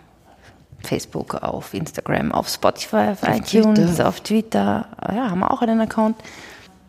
Facebook, 0.82 1.34
auf 1.34 1.74
Instagram, 1.74 2.32
auf 2.32 2.48
Spotify, 2.48 3.10
auf, 3.12 3.24
iTunes, 3.24 3.78
Twitter. 3.78 4.08
auf 4.08 4.22
Twitter. 4.22 4.88
Ja, 5.06 5.30
haben 5.30 5.40
wir 5.40 5.52
auch 5.52 5.62
einen 5.62 5.82
Account. 5.82 6.16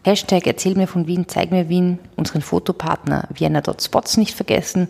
Hashtag 0.05 0.47
erzähl 0.47 0.77
mir 0.77 0.87
von 0.87 1.09
Wien, 1.09 1.25
zeig 1.27 1.51
mir 1.51 1.69
Wien, 1.69 1.99
unseren 2.15 2.43
Fotopartner 2.43 3.27
Vienna.spots 3.35 4.19
nicht 4.19 4.37
vergessen. 4.37 4.87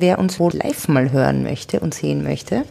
Wer 0.00 0.18
uns 0.18 0.38
wohl 0.38 0.52
live 0.52 0.88
mal 0.88 1.12
hören 1.12 1.42
möchte 1.42 1.80
und 1.80 1.94
sehen 1.94 2.22
möchte. 2.22 2.64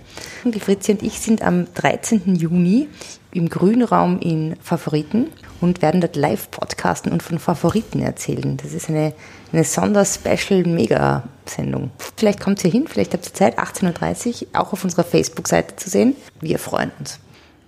Die 0.46 0.60
Fritzi 0.60 0.92
und 0.92 1.02
ich 1.04 1.20
sind 1.20 1.42
am 1.42 1.66
13. 1.74 2.36
Juni 2.36 2.88
im 3.32 3.50
Grünraum 3.50 4.20
in 4.20 4.56
Favoriten 4.62 5.28
und 5.60 5.82
werden 5.82 6.00
dort 6.02 6.16
live 6.16 6.52
podcasten 6.52 7.12
und 7.12 7.24
von 7.24 7.40
Favoriten 7.40 8.02
erzählen. 8.02 8.58
Das 8.58 8.74
ist 8.74 8.90
eine, 8.90 9.13
eine 9.52 9.63
Sonder-Special-Mega-Sendung. 9.63 11.90
Vielleicht 12.16 12.40
kommt 12.40 12.63
ihr 12.63 12.70
hin, 12.72 12.88
vielleicht 12.88 13.13
habt 13.13 13.26
ihr 13.28 13.34
Zeit, 13.34 13.58
18.30 13.60 14.44
Uhr, 14.44 14.50
auch 14.54 14.74
auf 14.74 14.84
unserer 14.84 15.04
Facebook-Seite 15.04 15.76
zu 15.76 15.90
sehen. 15.90 16.16
Wir 16.40 16.60
freuen 16.60 16.92
uns. 17.00 17.20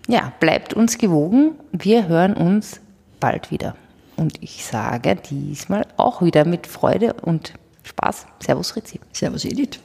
Ja, 0.08 0.32
bleibt 0.40 0.74
uns 0.74 0.98
gewogen. 0.98 1.52
Wir 1.72 2.08
hören 2.08 2.34
uns 2.34 2.80
bald 3.20 3.52
wieder. 3.52 3.76
Und 4.16 4.42
ich 4.42 4.66
sage 4.66 5.16
diesmal 5.16 5.86
auch 5.98 6.22
wieder 6.22 6.46
mit 6.46 6.68
Freude 6.68 7.14
und 7.14 7.54
Spaß. 7.90 8.26
Servus, 8.40 8.76
Rizzi. 8.76 9.00
Servus 9.12 9.46
Edith. 9.46 9.80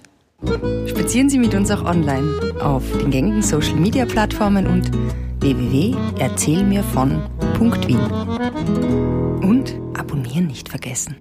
Spazieren 0.87 1.31
Sie 1.31 1.39
mit 1.39 1.55
uns 1.55 1.71
auch 1.71 1.85
online 1.85 2.29
auf 2.61 2.83
den 2.99 3.11
gängigen 3.11 3.43
Social 3.43 3.77
Media 3.77 4.05
Plattformen 4.05 4.67
und 4.67 4.91
www.erzählmirvon.wien. 5.41 8.01
Und 9.43 9.75
abonnieren 9.99 10.47
nicht 10.47 10.69
vergessen. 10.69 11.17